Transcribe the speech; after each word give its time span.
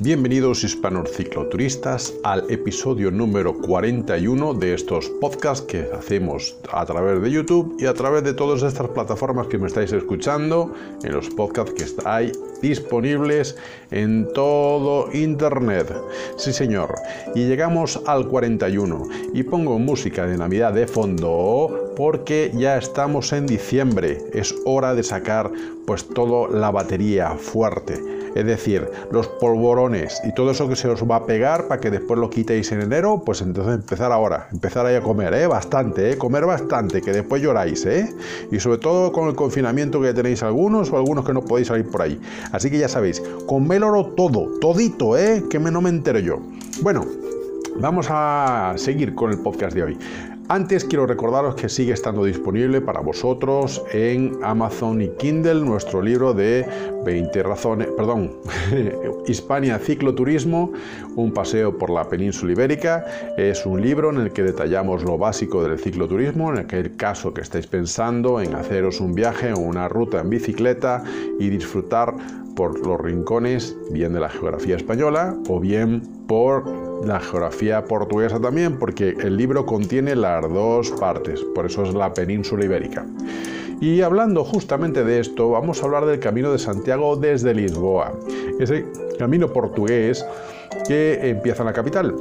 Bienvenidos 0.00 0.62
hispanos 0.62 1.10
cicloturistas 1.10 2.14
al 2.22 2.48
episodio 2.52 3.10
número 3.10 3.58
41 3.58 4.54
de 4.54 4.74
estos 4.74 5.08
podcasts 5.20 5.66
que 5.66 5.88
hacemos 5.92 6.56
a 6.70 6.86
través 6.86 7.20
de 7.20 7.28
YouTube 7.28 7.74
y 7.80 7.86
a 7.86 7.94
través 7.94 8.22
de 8.22 8.32
todas 8.32 8.62
estas 8.62 8.90
plataformas 8.90 9.48
que 9.48 9.58
me 9.58 9.66
estáis 9.66 9.90
escuchando, 9.90 10.72
en 11.02 11.12
los 11.12 11.30
podcasts 11.30 11.72
que 11.72 11.82
estáis 11.82 12.30
disponibles 12.62 13.56
en 13.90 14.32
todo 14.34 15.08
Internet. 15.12 15.92
Sí 16.36 16.52
señor, 16.52 16.94
y 17.34 17.48
llegamos 17.48 18.00
al 18.06 18.28
41 18.28 19.02
y 19.34 19.42
pongo 19.42 19.80
música 19.80 20.28
de 20.28 20.38
Navidad 20.38 20.74
de 20.74 20.86
fondo 20.86 21.92
porque 21.96 22.52
ya 22.54 22.78
estamos 22.78 23.32
en 23.32 23.46
diciembre, 23.46 24.18
es 24.32 24.54
hora 24.64 24.94
de 24.94 25.02
sacar 25.02 25.50
pues 25.84 26.06
toda 26.06 26.56
la 26.56 26.70
batería 26.70 27.30
fuerte 27.30 28.17
es 28.34 28.44
decir, 28.44 28.90
los 29.10 29.28
polvorones 29.28 30.20
y 30.24 30.34
todo 30.34 30.50
eso 30.50 30.68
que 30.68 30.76
se 30.76 30.88
os 30.88 31.02
va 31.04 31.16
a 31.16 31.26
pegar 31.26 31.68
para 31.68 31.80
que 31.80 31.90
después 31.90 32.18
lo 32.18 32.30
quitéis 32.30 32.72
en 32.72 32.82
enero, 32.82 33.22
pues 33.24 33.42
entonces 33.42 33.74
empezar 33.74 34.12
ahora, 34.12 34.48
empezar 34.52 34.86
ahí 34.86 34.96
a 34.96 35.02
comer, 35.02 35.34
¿eh? 35.34 35.46
Bastante, 35.46 36.12
¿eh? 36.12 36.18
Comer 36.18 36.46
bastante, 36.46 37.02
que 37.02 37.12
después 37.12 37.42
lloráis, 37.42 37.84
¿eh? 37.86 38.14
Y 38.50 38.60
sobre 38.60 38.78
todo 38.78 39.12
con 39.12 39.28
el 39.28 39.34
confinamiento 39.34 40.00
que 40.00 40.12
tenéis 40.12 40.42
algunos 40.42 40.92
o 40.92 40.96
algunos 40.96 41.24
que 41.24 41.32
no 41.32 41.42
podéis 41.42 41.68
salir 41.68 41.88
por 41.88 42.02
ahí. 42.02 42.20
Así 42.52 42.70
que 42.70 42.78
ya 42.78 42.88
sabéis, 42.88 43.22
coméloro 43.46 44.06
todo, 44.16 44.58
todito, 44.60 45.16
¿eh? 45.16 45.44
Que 45.48 45.58
no 45.58 45.80
me 45.80 45.90
entero 45.90 46.18
yo. 46.18 46.38
Bueno, 46.80 47.04
vamos 47.76 48.06
a 48.10 48.74
seguir 48.76 49.14
con 49.14 49.30
el 49.30 49.38
podcast 49.38 49.74
de 49.74 49.82
hoy. 49.82 49.98
Antes 50.50 50.86
quiero 50.86 51.06
recordaros 51.06 51.56
que 51.56 51.68
sigue 51.68 51.92
estando 51.92 52.24
disponible 52.24 52.80
para 52.80 53.00
vosotros 53.00 53.82
en 53.92 54.38
Amazon 54.42 55.02
y 55.02 55.10
Kindle 55.10 55.60
nuestro 55.60 56.00
libro 56.00 56.32
de 56.32 56.66
20 57.04 57.42
razones, 57.42 57.88
perdón, 57.88 58.38
Hispania 59.26 59.78
Cicloturismo, 59.78 60.72
un 61.16 61.34
paseo 61.34 61.76
por 61.76 61.90
la 61.90 62.08
península 62.08 62.52
ibérica. 62.52 63.04
Es 63.36 63.66
un 63.66 63.82
libro 63.82 64.08
en 64.08 64.20
el 64.22 64.32
que 64.32 64.42
detallamos 64.42 65.04
lo 65.04 65.18
básico 65.18 65.62
del 65.62 65.78
cicloturismo, 65.78 66.50
en 66.50 66.60
aquel 66.60 66.96
caso 66.96 67.34
que 67.34 67.42
estáis 67.42 67.66
pensando 67.66 68.40
en 68.40 68.54
haceros 68.54 69.00
un 69.00 69.12
viaje 69.14 69.52
o 69.52 69.58
una 69.58 69.86
ruta 69.86 70.20
en 70.20 70.30
bicicleta 70.30 71.04
y 71.38 71.50
disfrutar 71.50 72.14
por 72.56 72.86
los 72.86 72.98
rincones, 72.98 73.76
bien 73.90 74.14
de 74.14 74.20
la 74.20 74.30
geografía 74.30 74.76
española 74.76 75.36
o 75.46 75.60
bien 75.60 76.00
por 76.26 76.87
la 77.04 77.20
geografía 77.20 77.84
portuguesa 77.84 78.40
también, 78.40 78.78
porque 78.78 79.10
el 79.10 79.36
libro 79.36 79.64
contiene 79.66 80.16
las 80.16 80.42
dos 80.48 80.90
partes, 80.92 81.40
por 81.54 81.66
eso 81.66 81.84
es 81.84 81.94
la 81.94 82.12
península 82.12 82.64
ibérica. 82.64 83.06
Y 83.80 84.02
hablando 84.02 84.44
justamente 84.44 85.04
de 85.04 85.20
esto, 85.20 85.50
vamos 85.50 85.80
a 85.80 85.86
hablar 85.86 86.04
del 86.06 86.18
Camino 86.18 86.50
de 86.50 86.58
Santiago 86.58 87.16
desde 87.16 87.54
Lisboa, 87.54 88.12
ese 88.58 88.86
camino 89.18 89.52
portugués 89.52 90.24
que 90.86 91.20
empieza 91.22 91.62
en 91.62 91.66
la 91.66 91.72
capital 91.72 92.14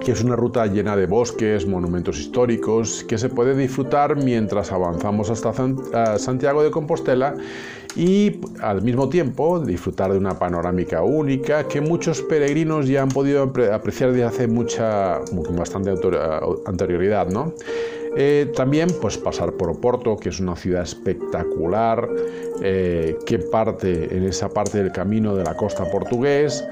que 0.00 0.12
es 0.12 0.22
una 0.22 0.36
ruta 0.36 0.66
llena 0.66 0.96
de 0.96 1.06
bosques, 1.06 1.66
monumentos 1.66 2.18
históricos, 2.18 3.04
que 3.08 3.18
se 3.18 3.28
puede 3.28 3.56
disfrutar 3.56 4.16
mientras 4.16 4.72
avanzamos 4.72 5.30
hasta 5.30 5.52
Santiago 6.18 6.62
de 6.62 6.70
Compostela 6.70 7.34
y 7.96 8.40
al 8.60 8.82
mismo 8.82 9.08
tiempo 9.08 9.58
disfrutar 9.58 10.12
de 10.12 10.18
una 10.18 10.38
panorámica 10.38 11.02
única 11.02 11.66
que 11.66 11.80
muchos 11.80 12.20
peregrinos 12.20 12.86
ya 12.86 13.02
han 13.02 13.08
podido 13.08 13.42
apreciar 13.72 14.12
desde 14.12 14.24
hace 14.24 14.46
mucha, 14.46 15.20
bastante 15.52 15.94
anterioridad, 16.66 17.28
¿no? 17.28 17.54
Eh, 18.18 18.50
también 18.54 18.88
pues 19.00 19.18
pasar 19.18 19.52
por 19.52 19.70
Oporto, 19.70 20.16
que 20.16 20.30
es 20.30 20.40
una 20.40 20.56
ciudad 20.56 20.82
espectacular, 20.82 22.08
eh, 22.62 23.18
que 23.26 23.38
parte 23.38 24.14
en 24.14 24.24
esa 24.24 24.48
parte 24.48 24.82
del 24.82 24.92
camino 24.92 25.34
de 25.34 25.44
la 25.44 25.54
costa 25.54 25.84
portugués 25.90 26.64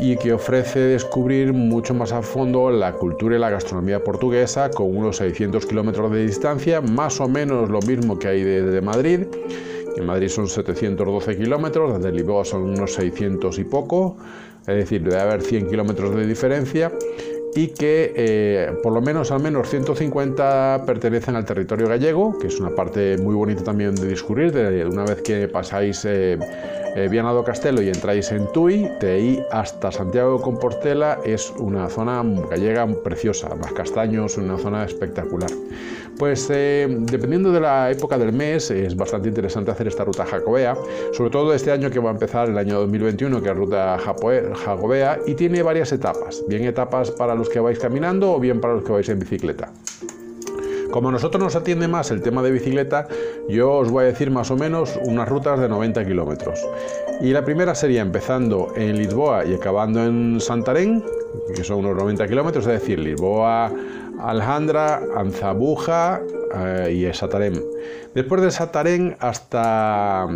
y 0.00 0.16
que 0.16 0.32
ofrece 0.32 0.80
descubrir 0.80 1.52
mucho 1.52 1.94
más 1.94 2.12
a 2.12 2.22
fondo 2.22 2.70
la 2.70 2.92
cultura 2.92 3.36
y 3.36 3.38
la 3.38 3.50
gastronomía 3.50 4.02
portuguesa 4.02 4.70
con 4.70 4.96
unos 4.96 5.16
600 5.18 5.66
kilómetros 5.66 6.10
de 6.12 6.26
distancia, 6.26 6.80
más 6.80 7.20
o 7.20 7.28
menos 7.28 7.70
lo 7.70 7.80
mismo 7.80 8.18
que 8.18 8.28
hay 8.28 8.42
desde 8.42 8.80
Madrid 8.80 9.26
en 9.96 10.06
Madrid 10.06 10.28
son 10.28 10.48
712 10.48 11.36
kilómetros, 11.36 11.96
desde 11.96 12.12
Lisboa 12.12 12.44
son 12.44 12.62
unos 12.62 12.94
600 12.94 13.58
y 13.58 13.64
poco, 13.64 14.16
es 14.60 14.74
decir, 14.74 15.02
debe 15.02 15.20
haber 15.20 15.42
100 15.42 15.68
kilómetros 15.68 16.14
de 16.14 16.26
diferencia 16.26 16.92
y 17.54 17.68
que 17.68 18.12
eh, 18.16 18.72
por 18.82 18.92
lo 18.92 19.00
menos 19.00 19.30
al 19.30 19.40
menos 19.40 19.68
150 19.68 20.82
pertenecen 20.86 21.36
al 21.36 21.44
territorio 21.44 21.88
gallego, 21.88 22.36
que 22.38 22.48
es 22.48 22.58
una 22.58 22.74
parte 22.74 23.16
muy 23.18 23.34
bonita 23.34 23.62
también 23.62 23.94
de 23.94 24.08
discurrir, 24.08 24.52
de 24.52 24.84
una 24.86 25.04
vez 25.04 25.22
que 25.22 25.46
pasáis 25.48 26.04
eh, 26.04 26.36
eh, 26.96 27.08
Viana 27.08 27.32
do 27.32 27.44
Castelo 27.44 27.82
y 27.82 27.88
entráis 27.88 28.30
en 28.32 28.50
Tui, 28.52 28.88
de 29.00 29.10
ahí 29.10 29.42
hasta 29.50 29.92
Santiago 29.92 30.38
de 30.38 30.42
Compostela 30.42 31.18
es 31.24 31.52
una 31.58 31.88
zona 31.88 32.22
gallega 32.50 32.86
preciosa, 33.02 33.54
más 33.54 33.72
castaños, 33.72 34.36
una 34.36 34.58
zona 34.58 34.84
espectacular. 34.84 35.50
Pues 36.18 36.48
eh, 36.50 36.86
dependiendo 36.88 37.50
de 37.50 37.60
la 37.60 37.90
época 37.90 38.16
del 38.16 38.32
mes 38.32 38.70
es 38.70 38.96
bastante 38.96 39.28
interesante 39.28 39.72
hacer 39.72 39.88
esta 39.88 40.04
ruta 40.04 40.24
jacobea, 40.24 40.76
sobre 41.12 41.30
todo 41.30 41.52
este 41.52 41.72
año 41.72 41.90
que 41.90 41.98
va 41.98 42.10
a 42.10 42.12
empezar 42.12 42.48
el 42.48 42.56
año 42.56 42.78
2021, 42.80 43.42
que 43.42 43.50
es 43.50 43.56
ruta 43.56 43.98
jacobea 43.98 45.18
y 45.26 45.34
tiene 45.34 45.62
varias 45.62 45.90
etapas, 45.92 46.44
bien 46.46 46.64
etapas 46.64 47.10
para 47.10 47.34
los 47.34 47.48
que 47.48 47.58
vais 47.58 47.78
caminando 47.78 48.32
o 48.32 48.40
bien 48.40 48.60
para 48.60 48.74
los 48.74 48.84
que 48.84 48.92
vais 48.92 49.08
en 49.08 49.18
bicicleta. 49.18 49.72
Como 50.94 51.08
a 51.08 51.12
nosotros 51.12 51.42
nos 51.42 51.56
atiende 51.56 51.88
más 51.88 52.12
el 52.12 52.22
tema 52.22 52.40
de 52.40 52.52
bicicleta, 52.52 53.08
yo 53.48 53.72
os 53.72 53.90
voy 53.90 54.04
a 54.04 54.06
decir 54.06 54.30
más 54.30 54.52
o 54.52 54.56
menos 54.56 54.96
unas 55.02 55.28
rutas 55.28 55.58
de 55.58 55.68
90 55.68 56.04
kilómetros. 56.04 56.64
Y 57.20 57.32
la 57.32 57.44
primera 57.44 57.74
sería 57.74 58.00
empezando 58.00 58.72
en 58.76 58.96
Lisboa 58.96 59.44
y 59.44 59.54
acabando 59.54 60.04
en 60.04 60.40
Santarém, 60.40 61.02
que 61.52 61.64
son 61.64 61.78
unos 61.78 61.96
90 61.96 62.28
kilómetros, 62.28 62.64
es 62.68 62.80
decir, 62.80 63.00
Lisboa, 63.00 63.72
Alhandra, 64.20 65.00
Anzabuja 65.16 66.20
eh, 66.54 66.92
y 66.92 67.14
Santarém. 67.14 67.54
Después 68.14 68.42
de 68.42 68.50
Santarém 68.50 69.16
hasta 69.20 70.26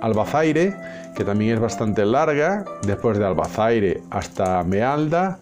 Albazaire, 0.00 0.74
que 1.16 1.24
también 1.24 1.54
es 1.54 1.60
bastante 1.60 2.04
larga, 2.04 2.64
después 2.86 3.18
de 3.18 3.24
Albazaire 3.24 4.02
hasta 4.10 4.62
Mealda 4.64 5.38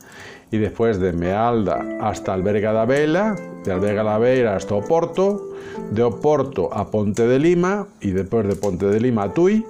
y 0.50 0.58
después 0.58 1.00
de 1.00 1.12
Mealda 1.12 1.84
hasta 2.00 2.32
Alberga 2.32 2.72
da 2.72 2.84
Vela, 2.84 3.36
de 3.64 3.72
Alberga 3.72 4.02
da 4.02 4.18
Vela 4.18 4.56
hasta 4.56 4.74
Oporto, 4.74 5.52
de 5.90 6.02
Oporto 6.02 6.72
a 6.72 6.90
Ponte 6.90 7.26
de 7.26 7.38
Lima 7.38 7.86
y 8.00 8.12
después 8.12 8.46
de 8.46 8.56
Ponte 8.56 8.86
de 8.86 9.00
Lima 9.00 9.24
a 9.24 9.34
Tui, 9.34 9.64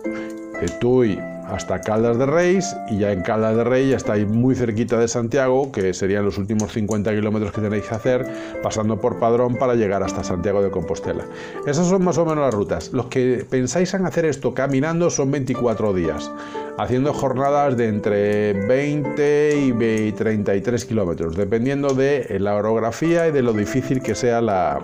de 0.61 0.69
Tui 0.81 1.19
hasta 1.49 1.81
Caldas 1.81 2.19
de 2.19 2.27
Reis 2.27 2.77
y 2.91 2.99
ya 2.99 3.13
en 3.13 3.23
Caldas 3.23 3.57
de 3.57 3.65
Reis 3.65 3.91
ya 3.91 3.97
estáis 3.97 4.27
muy 4.27 4.55
cerquita 4.55 4.99
de 4.99 5.09
Santiago, 5.09 5.71
que 5.71 5.95
serían 5.95 6.25
los 6.25 6.39
últimos 6.39 6.73
50 6.73 7.15
kilómetros 7.15 7.53
que 7.53 7.61
tenéis 7.61 7.85
que 7.85 7.95
hacer 7.95 8.27
pasando 8.63 9.01
por 9.01 9.19
Padrón 9.19 9.57
para 9.57 9.75
llegar 9.75 10.03
hasta 10.03 10.25
Santiago 10.25 10.63
de 10.63 10.71
Compostela. 10.71 11.25
Esas 11.67 11.87
son 11.87 12.05
más 12.05 12.19
o 12.19 12.25
menos 12.25 12.45
las 12.45 12.55
rutas. 12.55 12.93
Los 12.93 13.07
que 13.07 13.47
pensáis 13.49 13.95
en 13.95 14.07
hacer 14.07 14.25
esto 14.25 14.55
caminando 14.55 15.11
son 15.11 15.31
24 15.31 15.93
días, 15.95 16.31
haciendo 16.79 17.13
jornadas 17.13 17.77
de 17.77 17.89
entre 17.89 18.53
20 18.67 19.57
y 19.57 20.13
33 20.13 20.85
kilómetros, 20.85 21.37
dependiendo 21.37 21.95
de 21.95 22.37
la 22.41 22.57
orografía 22.57 23.29
y 23.29 23.33
de 23.33 23.43
lo 23.43 23.53
difícil 23.53 24.03
que 24.03 24.15
sea 24.15 24.41
la, 24.41 24.81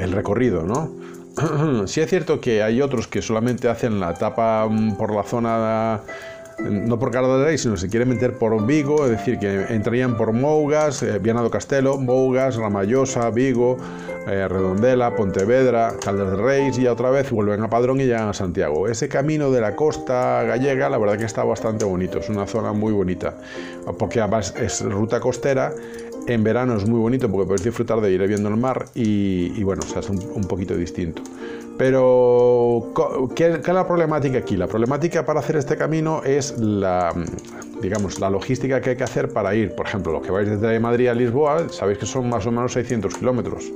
el 0.00 0.12
recorrido, 0.12 0.62
¿no? 0.62 0.99
sí 1.86 2.00
es 2.00 2.10
cierto 2.10 2.40
que 2.40 2.62
hay 2.62 2.82
otros 2.82 3.06
que 3.06 3.22
solamente 3.22 3.68
hacen 3.68 4.00
la 4.00 4.10
etapa 4.10 4.66
mm, 4.68 4.96
por 4.96 5.14
la 5.14 5.22
zona 5.22 6.00
no 6.68 6.98
por 6.98 7.12
Rey, 7.12 7.58
sino 7.58 7.76
se 7.76 7.88
quiere 7.88 8.04
meter 8.04 8.34
por 8.34 8.66
Vigo, 8.66 9.04
es 9.06 9.12
decir, 9.12 9.38
que 9.38 9.72
entrarían 9.72 10.16
por 10.16 10.32
Mougas, 10.32 11.02
eh, 11.02 11.18
Viana 11.18 11.40
do 11.40 11.50
Castelo, 11.50 11.96
Mougas, 11.96 12.56
Ramallosa, 12.56 13.30
Vigo, 13.30 13.78
eh, 14.26 14.46
Redondela, 14.46 15.16
Pontevedra, 15.16 15.94
Caldas 16.02 16.32
de 16.32 16.36
Reis 16.36 16.78
y 16.78 16.86
otra 16.86 17.10
vez 17.10 17.30
vuelven 17.30 17.62
a 17.62 17.70
Padrón 17.70 18.00
y 18.00 18.04
llegan 18.04 18.28
a 18.28 18.34
Santiago. 18.34 18.88
Ese 18.88 19.08
camino 19.08 19.50
de 19.50 19.60
la 19.60 19.74
costa 19.74 20.42
gallega, 20.42 20.88
la 20.90 20.98
verdad 20.98 21.18
que 21.18 21.24
está 21.24 21.44
bastante 21.44 21.84
bonito, 21.84 22.18
es 22.18 22.28
una 22.28 22.46
zona 22.46 22.72
muy 22.72 22.92
bonita, 22.92 23.34
porque 23.98 24.20
además 24.20 24.54
es 24.56 24.82
ruta 24.82 25.20
costera 25.20 25.72
en 26.30 26.44
verano 26.44 26.76
es 26.76 26.86
muy 26.86 27.00
bonito 27.00 27.30
porque 27.30 27.46
podéis 27.46 27.64
disfrutar 27.64 28.00
de 28.00 28.10
ir 28.12 28.26
viendo 28.26 28.48
el 28.48 28.56
mar 28.56 28.86
y, 28.94 29.62
bueno, 29.64 29.82
o 29.84 29.88
sea, 29.88 30.00
es 30.00 30.08
un, 30.10 30.44
poquito 30.44 30.76
distinto. 30.76 31.22
Pero, 31.76 32.92
¿qué, 33.34 33.60
es 33.60 33.66
la 33.68 33.86
problemática 33.86 34.38
aquí? 34.38 34.56
La 34.56 34.66
problemática 34.66 35.24
para 35.24 35.40
hacer 35.40 35.56
este 35.56 35.76
camino 35.76 36.22
es 36.24 36.58
la, 36.58 37.12
digamos, 37.82 38.20
la 38.20 38.30
logística 38.30 38.80
que 38.80 38.90
hay 38.90 38.96
que 38.96 39.04
hacer 39.04 39.32
para 39.32 39.54
ir. 39.54 39.74
Por 39.74 39.86
ejemplo, 39.86 40.12
los 40.12 40.22
que 40.22 40.30
vais 40.30 40.48
desde 40.48 40.78
Madrid 40.78 41.08
a 41.08 41.14
Lisboa, 41.14 41.68
sabéis 41.70 41.98
que 41.98 42.06
son 42.06 42.28
más 42.28 42.46
o 42.46 42.50
menos 42.50 42.72
600 42.74 43.14
kilómetros. 43.14 43.72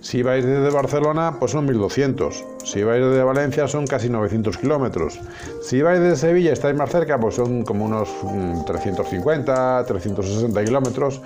Si 0.00 0.22
vais 0.22 0.44
desde 0.44 0.70
Barcelona, 0.70 1.36
pues 1.38 1.50
son 1.50 1.66
1200. 1.66 2.44
Si 2.64 2.84
vais 2.84 3.02
desde 3.02 3.24
Valencia, 3.24 3.66
son 3.66 3.88
casi 3.88 4.08
900 4.08 4.56
kilómetros. 4.58 5.18
Si 5.62 5.82
vais 5.82 5.98
desde 5.98 6.16
Sevilla, 6.16 6.52
estáis 6.52 6.76
más 6.76 6.90
cerca, 6.90 7.18
pues 7.18 7.34
son 7.34 7.64
como 7.64 7.86
unos 7.86 8.08
350, 8.66 9.82
mm, 9.82 9.86
360 9.86 10.64
kilómetros. 10.64 11.20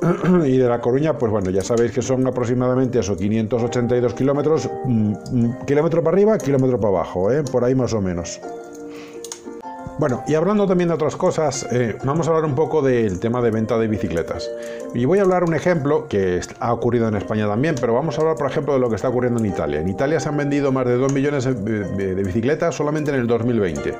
y 0.46 0.56
de 0.56 0.68
La 0.68 0.80
Coruña, 0.80 1.16
pues 1.16 1.30
bueno, 1.30 1.50
ya 1.50 1.62
sabéis 1.62 1.92
que 1.92 2.02
son 2.02 2.26
aproximadamente 2.26 2.98
esos 2.98 3.16
582 3.16 4.14
kilómetros, 4.14 4.68
mm, 4.84 5.12
mm, 5.32 5.66
kilómetro 5.66 6.02
para 6.02 6.16
arriba, 6.16 6.38
kilómetro 6.38 6.78
para 6.78 6.94
abajo, 6.94 7.30
¿eh? 7.30 7.42
por 7.42 7.64
ahí 7.64 7.74
más 7.74 7.92
o 7.92 8.00
menos. 8.00 8.40
Bueno, 10.00 10.24
y 10.26 10.32
hablando 10.32 10.66
también 10.66 10.88
de 10.88 10.94
otras 10.94 11.14
cosas, 11.14 11.68
eh, 11.72 11.98
vamos 12.04 12.26
a 12.26 12.30
hablar 12.30 12.46
un 12.46 12.54
poco 12.54 12.80
del 12.80 13.20
tema 13.20 13.42
de 13.42 13.50
venta 13.50 13.76
de 13.76 13.86
bicicletas. 13.86 14.50
Y 14.94 15.04
voy 15.04 15.18
a 15.18 15.22
hablar 15.22 15.44
un 15.44 15.54
ejemplo 15.54 16.08
que 16.08 16.40
ha 16.58 16.72
ocurrido 16.72 17.06
en 17.06 17.16
España 17.16 17.46
también, 17.46 17.74
pero 17.78 17.92
vamos 17.92 18.16
a 18.16 18.22
hablar, 18.22 18.36
por 18.36 18.50
ejemplo, 18.50 18.72
de 18.72 18.80
lo 18.80 18.88
que 18.88 18.96
está 18.96 19.10
ocurriendo 19.10 19.40
en 19.40 19.44
Italia. 19.44 19.78
En 19.78 19.90
Italia 19.90 20.18
se 20.18 20.30
han 20.30 20.38
vendido 20.38 20.72
más 20.72 20.86
de 20.86 20.96
2 20.96 21.12
millones 21.12 21.44
de 21.44 22.14
bicicletas 22.14 22.74
solamente 22.74 23.10
en 23.10 23.20
el 23.20 23.26
2020, 23.26 23.94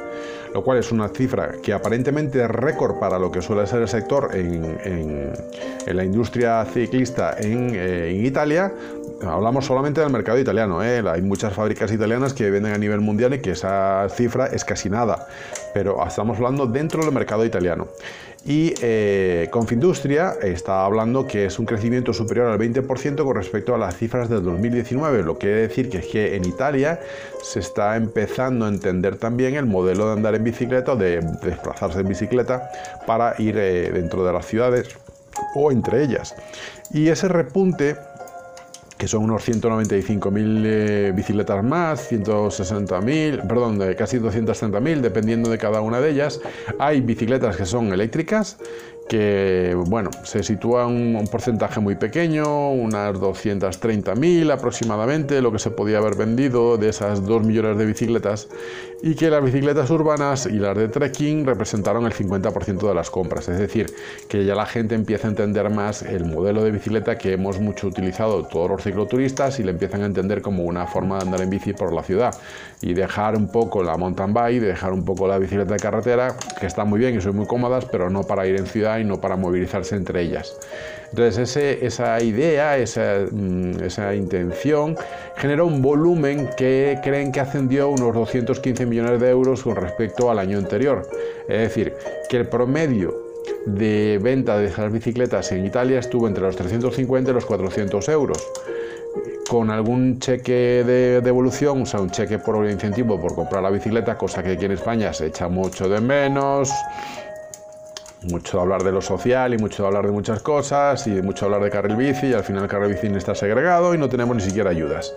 lo 0.55 0.65
cual 0.65 0.79
es 0.79 0.91
una 0.91 1.09
cifra 1.09 1.53
que 1.63 1.75
aparentemente 1.75 2.43
es 2.43 2.51
récord 2.51 2.99
para 2.99 3.19
lo 3.19 3.31
que 3.31 3.43
suele 3.43 3.67
ser 3.67 3.83
el 3.83 3.89
sector 3.89 4.31
en, 4.35 5.35
la 5.87 6.03
industria 6.03 6.65
ciclista 6.65 7.37
en, 7.39 7.75
eh, 7.75 8.11
en 8.11 8.25
Italia, 8.25 8.73
hablamos 9.23 9.67
solamente 9.67 10.01
del 10.01 10.11
mercado 10.11 10.39
italiano, 10.39 10.83
¿eh? 10.83 11.03
hay 11.07 11.23
muchas 11.23 11.53
fábricas 11.53 11.93
italianas 11.93 12.33
que 12.33 12.51
venden 12.51 12.73
a 12.73 12.79
nivel 12.79 13.01
mundial 13.01 13.35
y 13.35 13.41
que 13.41 13.53
esa 13.53 14.09
cifra 14.09 14.47
es 14.47 14.65
casi 14.65 14.89
nada, 14.89 15.27
pero 15.75 16.05
estamos 16.07 16.39
hablando 16.39 16.67
dentro 16.67 17.05
del 17.05 17.13
mercado 17.13 17.45
italiano. 17.45 17.89
Y 18.47 18.73
eh, 18.81 19.49
Confindustria 19.51 20.35
está 20.43 20.87
hablando 20.87 21.27
que 21.27 21.45
es 21.45 21.59
un 21.59 21.67
crecimiento 21.67 22.15
superior 22.15 22.47
al 22.47 22.59
20% 22.59 23.23
con 23.23 23.37
respecto 23.37 23.75
a 23.75 23.79
las 23.79 23.97
cifras 23.99 24.31
del 24.31 24.43
2019, 24.43 25.23
lo 25.23 25.35
que 25.35 25.41
quiere 25.41 25.61
decir 25.69 25.91
que 25.91 25.99
es 25.99 26.07
que 26.07 26.37
en 26.37 26.47
Italia 26.47 27.01
se 27.43 27.61
está 27.61 27.97
empezando 27.97 28.65
a 28.65 28.69
entender 28.69 29.17
también 29.17 29.57
el 29.57 29.67
modelo 29.67 30.07
de 30.07 30.13
andar 30.13 30.35
en 30.35 30.45
bicicleta 30.45 30.93
o 30.93 30.97
de 30.97 31.21
desplazarse 31.43 32.01
en 32.01 32.09
bicicleta 32.09 32.71
para 33.07 33.35
ir 33.39 33.59
eh, 33.59 33.91
dentro 33.93 34.25
de 34.25 34.33
las 34.33 34.47
ciudades 34.47 34.89
o 35.55 35.71
entre 35.71 36.03
ellas. 36.03 36.35
Y 36.93 37.09
ese 37.09 37.29
repunte 37.29 37.97
que 39.01 39.09
son 39.09 39.25
unos 39.25 39.49
195.000 39.49 40.63
eh, 40.67 41.13
bicicletas 41.17 41.65
más, 41.65 42.13
160.000, 42.13 43.49
perdón, 43.49 43.79
de 43.79 43.97
casi 43.97 44.19
230.000, 44.19 45.01
dependiendo 45.01 45.49
de 45.49 45.57
cada 45.57 45.81
una 45.81 46.03
de 46.03 46.11
ellas. 46.11 46.43
Hay 46.79 47.01
bicicletas 47.01 47.57
que 47.57 47.65
son 47.65 47.95
eléctricas 47.95 48.59
que 49.11 49.77
bueno, 49.89 50.09
se 50.23 50.45
sitúa 50.45 50.87
un, 50.87 51.17
un 51.17 51.27
porcentaje 51.27 51.81
muy 51.81 51.97
pequeño, 51.97 52.71
unas 52.71 53.17
230.000 53.17 54.53
aproximadamente, 54.53 55.43
lo 55.43 55.51
que 55.51 55.59
se 55.59 55.73
podía 55.73 55.99
haber 55.99 56.15
vendido 56.15 56.77
de 56.77 56.91
esas 56.91 57.27
2 57.27 57.43
millones 57.43 57.77
de 57.77 57.87
bicicletas, 57.87 58.47
y 59.03 59.17
que 59.17 59.29
las 59.29 59.43
bicicletas 59.43 59.91
urbanas 59.91 60.47
y 60.47 60.61
las 60.61 60.77
de 60.77 60.87
trekking 60.89 61.45
representaron 61.45 62.05
el 62.07 62.13
50% 62.13 62.87
de 62.87 62.95
las 62.95 63.11
compras, 63.11 63.49
es 63.49 63.59
decir, 63.59 63.93
que 64.29 64.45
ya 64.45 64.55
la 64.55 64.67
gente 64.67 64.95
empieza 64.95 65.27
a 65.27 65.31
entender 65.31 65.71
más 65.71 66.03
el 66.03 66.25
modelo 66.25 66.63
de 66.63 66.71
bicicleta 66.71 67.19
que 67.19 67.33
hemos 67.33 67.59
mucho 67.59 67.89
utilizado 67.89 68.45
todos 68.45 68.71
los 68.71 68.83
cicloturistas 68.85 69.59
y 69.59 69.65
le 69.65 69.73
empiezan 69.73 70.03
a 70.03 70.07
entender 70.07 70.41
como 70.41 70.63
una 70.63 70.87
forma 70.87 71.17
de 71.17 71.25
andar 71.25 71.41
en 71.41 71.51
bici 71.51 71.73
por 71.73 71.93
la 71.93 72.05
ciudad. 72.05 72.33
Y 72.81 72.95
dejar 72.95 73.37
un 73.37 73.49
poco 73.49 73.83
la 73.83 73.97
mountain 73.97 74.33
bike, 74.33 74.63
dejar 74.63 74.93
un 74.93 75.05
poco 75.05 75.27
la 75.27 75.39
bicicleta 75.39 75.75
de 75.75 75.81
carretera, 75.81 76.37
que 76.59 76.67
están 76.67 76.89
muy 76.89 77.01
bien 77.01 77.17
y 77.17 77.21
son 77.21 77.37
muy 77.37 77.47
cómodas, 77.47 77.87
pero 77.87 78.09
no 78.09 78.23
para 78.23 78.47
ir 78.47 78.57
en 78.57 78.67
ciudad 78.67 79.00
y 79.01 79.05
no 79.05 79.21
para 79.21 79.37
movilizarse 79.37 79.97
entre 79.97 80.23
ellas. 80.23 80.57
Entonces 81.11 81.57
esa 81.57 82.23
idea, 82.23 82.77
mm, 82.77 83.83
esa, 83.83 84.15
intención 84.15 84.97
generó 85.37 85.67
un 85.67 85.83
volumen 85.83 86.49
que 86.57 86.99
creen 87.03 87.33
que 87.33 87.41
ascendió 87.41 87.89
unos 87.89 88.15
215 88.15 88.87
millones 88.87 89.21
de 89.21 89.31
euros 89.31 89.63
con 89.63 89.77
respecto 89.77 90.31
al 90.31 90.39
año 90.39 90.59
anterior. 90.59 91.09
Es 91.49 91.61
decir, 91.61 91.95
que 92.29 92.37
el 92.37 92.47
promedio 92.47 93.31
de 93.67 94.21
venta 94.23 94.57
de 94.59 94.67
esas 94.67 94.93
bicicletas 94.93 95.51
en 95.53 95.67
Italia 95.67 95.99
estuvo 95.99 96.29
entre 96.29 96.43
los 96.43 96.55
350 96.57 97.31
y 97.31 97.35
los 97.35 97.45
400 97.45 98.09
euros 98.09 98.39
con 99.49 99.69
algún 99.69 100.21
cheque 100.21 100.85
de 100.87 101.21
devolución, 101.21 101.83
o 101.83 101.87
sea, 101.87 102.01
un 102.01 102.11
cheque 102.11 102.39
por 102.39 102.65
incentivo 102.71 103.21
por 103.21 103.35
comprar 103.35 103.61
la 103.65 103.71
bicicleta, 103.71 104.17
cosa 104.17 104.45
que 104.45 104.53
aquí 104.53 104.67
en 104.67 104.73
España 104.73 105.13
se 105.13 105.27
echa 105.27 105.49
mucho 105.49 105.89
de 105.89 106.01
menos 106.01 106.71
mucho 108.25 108.59
de 108.59 108.63
hablar 108.63 108.83
de 108.83 108.93
lo 108.93 109.01
social 109.01 109.55
y 109.55 109.59
mucho 109.59 109.83
de 109.83 109.89
hablar 109.89 110.07
de 110.07 110.13
muchas 110.13 110.43
cosas 110.43 111.07
y 111.07 111.11
mucho 111.23 111.47
de 111.47 111.55
hablar 111.55 111.65
de 111.65 111.71
carril 111.71 111.97
bici 111.97 112.29
y 112.29 112.33
al 112.35 112.45
final 112.45 112.65
el 112.65 112.69
carril 112.69 112.95
bici 112.95 113.07
está 113.09 113.35
segregado 113.35 113.95
y 113.95 113.99
no 113.99 114.09
tenemos 114.09 114.37
ni 114.37 114.43
siquiera 114.43 114.71
ayudas. 114.71 115.15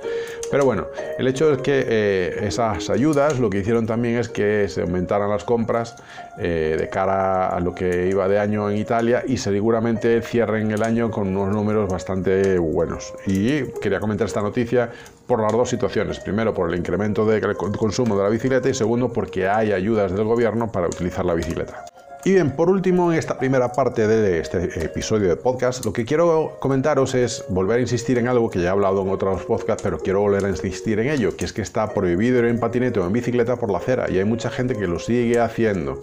Pero 0.49 0.65
bueno, 0.65 0.87
el 1.17 1.27
hecho 1.27 1.51
es 1.51 1.61
que 1.61 1.85
eh, 1.87 2.45
esas 2.47 2.89
ayudas 2.89 3.39
lo 3.39 3.49
que 3.49 3.59
hicieron 3.59 3.85
también 3.85 4.17
es 4.17 4.29
que 4.29 4.67
se 4.69 4.81
aumentaran 4.81 5.29
las 5.29 5.43
compras 5.43 5.95
eh, 6.37 6.75
de 6.79 6.89
cara 6.89 7.47
a 7.47 7.59
lo 7.59 7.73
que 7.73 8.07
iba 8.09 8.27
de 8.27 8.39
año 8.39 8.69
en 8.69 8.77
Italia 8.77 9.23
y 9.27 9.37
seguramente 9.37 10.21
cierren 10.21 10.71
el 10.71 10.83
año 10.83 11.11
con 11.11 11.35
unos 11.35 11.53
números 11.53 11.91
bastante 11.91 12.57
buenos. 12.57 13.13
Y 13.25 13.63
quería 13.81 13.99
comentar 13.99 14.27
esta 14.27 14.41
noticia 14.41 14.91
por 15.27 15.41
las 15.41 15.51
dos 15.51 15.69
situaciones. 15.69 16.19
Primero, 16.19 16.53
por 16.53 16.69
el 16.69 16.77
incremento 16.77 17.25
del 17.25 17.55
consumo 17.55 18.17
de 18.17 18.23
la 18.23 18.29
bicicleta 18.29 18.69
y 18.69 18.73
segundo, 18.73 19.11
porque 19.11 19.47
hay 19.47 19.71
ayudas 19.71 20.11
del 20.13 20.25
gobierno 20.25 20.71
para 20.71 20.87
utilizar 20.87 21.25
la 21.25 21.33
bicicleta. 21.33 21.85
Y 22.25 22.31
bien, 22.31 22.51
por 22.51 22.69
último, 22.69 23.11
en 23.11 23.19
esta 23.19 23.37
primera 23.37 23.73
parte 23.73 24.07
de 24.07 24.39
este 24.39 24.85
episodio 24.85 25.27
de 25.27 25.35
podcast, 25.35 25.83
lo 25.83 25.91
que 25.91 26.05
quiero 26.05 26.55
comentaros 26.61 27.15
es 27.15 27.43
volver 27.49 27.79
a 27.79 27.81
insistir 27.81 28.17
en 28.17 28.29
algo 28.29 28.49
que 28.49 28.59
ya 28.59 28.67
he 28.67 28.69
hablado 28.69 29.01
en 29.01 29.09
otros 29.09 29.43
podcasts, 29.43 29.83
pero 29.83 29.99
quiero 29.99 30.21
volver 30.21 30.45
a 30.45 30.49
insistir 30.49 31.01
en 31.01 31.09
ello, 31.09 31.35
que 31.35 31.43
es 31.43 31.51
que 31.51 31.61
está 31.61 31.93
prohibido 31.93 32.39
ir 32.39 32.45
en 32.45 32.61
patinete 32.61 33.01
o 33.01 33.07
en 33.07 33.11
bicicleta 33.11 33.57
por 33.57 33.69
la 33.69 33.79
acera 33.79 34.09
y 34.09 34.19
hay 34.19 34.23
mucha 34.23 34.49
gente 34.49 34.73
que 34.73 34.87
lo 34.87 34.99
sigue 34.99 35.37
haciendo. 35.41 35.99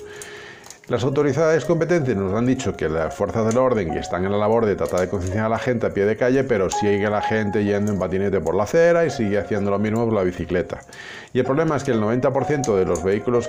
Las 0.91 1.05
autoridades 1.05 1.65
competentes 1.67 2.17
nos 2.17 2.35
han 2.35 2.47
dicho 2.47 2.77
que 2.77 2.89
las 2.89 3.15
fuerzas 3.15 3.47
del 3.47 3.59
orden 3.59 3.93
están 3.93 4.25
en 4.25 4.33
la 4.33 4.39
labor 4.39 4.67
de 4.67 4.75
tratar 4.75 4.99
de 4.99 5.09
concienciar 5.09 5.47
a 5.47 5.49
la 5.49 5.59
gente 5.61 5.87
a 5.87 5.91
pie 5.91 6.05
de 6.05 6.17
calle, 6.17 6.43
pero 6.43 6.69
sigue 6.69 7.09
la 7.09 7.23
gente 7.23 7.63
yendo 7.63 7.93
en 7.93 7.99
patinete 8.01 8.41
por 8.41 8.57
la 8.57 8.65
acera 8.65 9.07
y 9.07 9.11
sigue 9.11 9.39
haciendo 9.39 9.71
lo 9.71 9.79
mismo 9.79 10.05
con 10.05 10.17
la 10.17 10.25
bicicleta. 10.25 10.81
Y 11.33 11.39
el 11.39 11.45
problema 11.45 11.77
es 11.77 11.85
que 11.85 11.93
el 11.93 12.01
90% 12.01 12.75
de 12.75 12.85
los 12.85 13.05
vehículos 13.05 13.49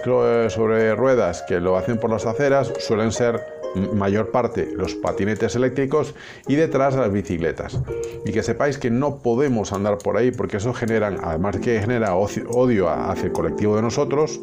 sobre 0.54 0.94
ruedas 0.94 1.44
que 1.48 1.60
lo 1.60 1.78
hacen 1.78 1.98
por 1.98 2.12
las 2.12 2.28
aceras 2.28 2.72
suelen 2.78 3.12
ser 3.12 3.44
mayor 3.92 4.30
parte 4.30 4.70
los 4.76 4.94
patinetes 4.94 5.56
eléctricos 5.56 6.14
y 6.48 6.54
detrás 6.54 6.94
las 6.94 7.12
bicicletas. 7.12 7.80
Y 8.24 8.34
que 8.34 8.44
sepáis 8.44 8.78
que 8.78 8.92
no 8.92 9.18
podemos 9.18 9.74
andar 9.74 9.98
por 9.98 10.16
ahí 10.16 10.30
porque 10.30 10.58
eso 10.58 10.76
genera, 10.76 11.08
además 11.24 11.58
que 11.58 11.80
genera 11.80 12.14
odio 12.14 12.88
hacia 12.88 13.26
el 13.26 13.32
colectivo 13.32 13.78
de 13.78 13.82
nosotros, 13.82 14.40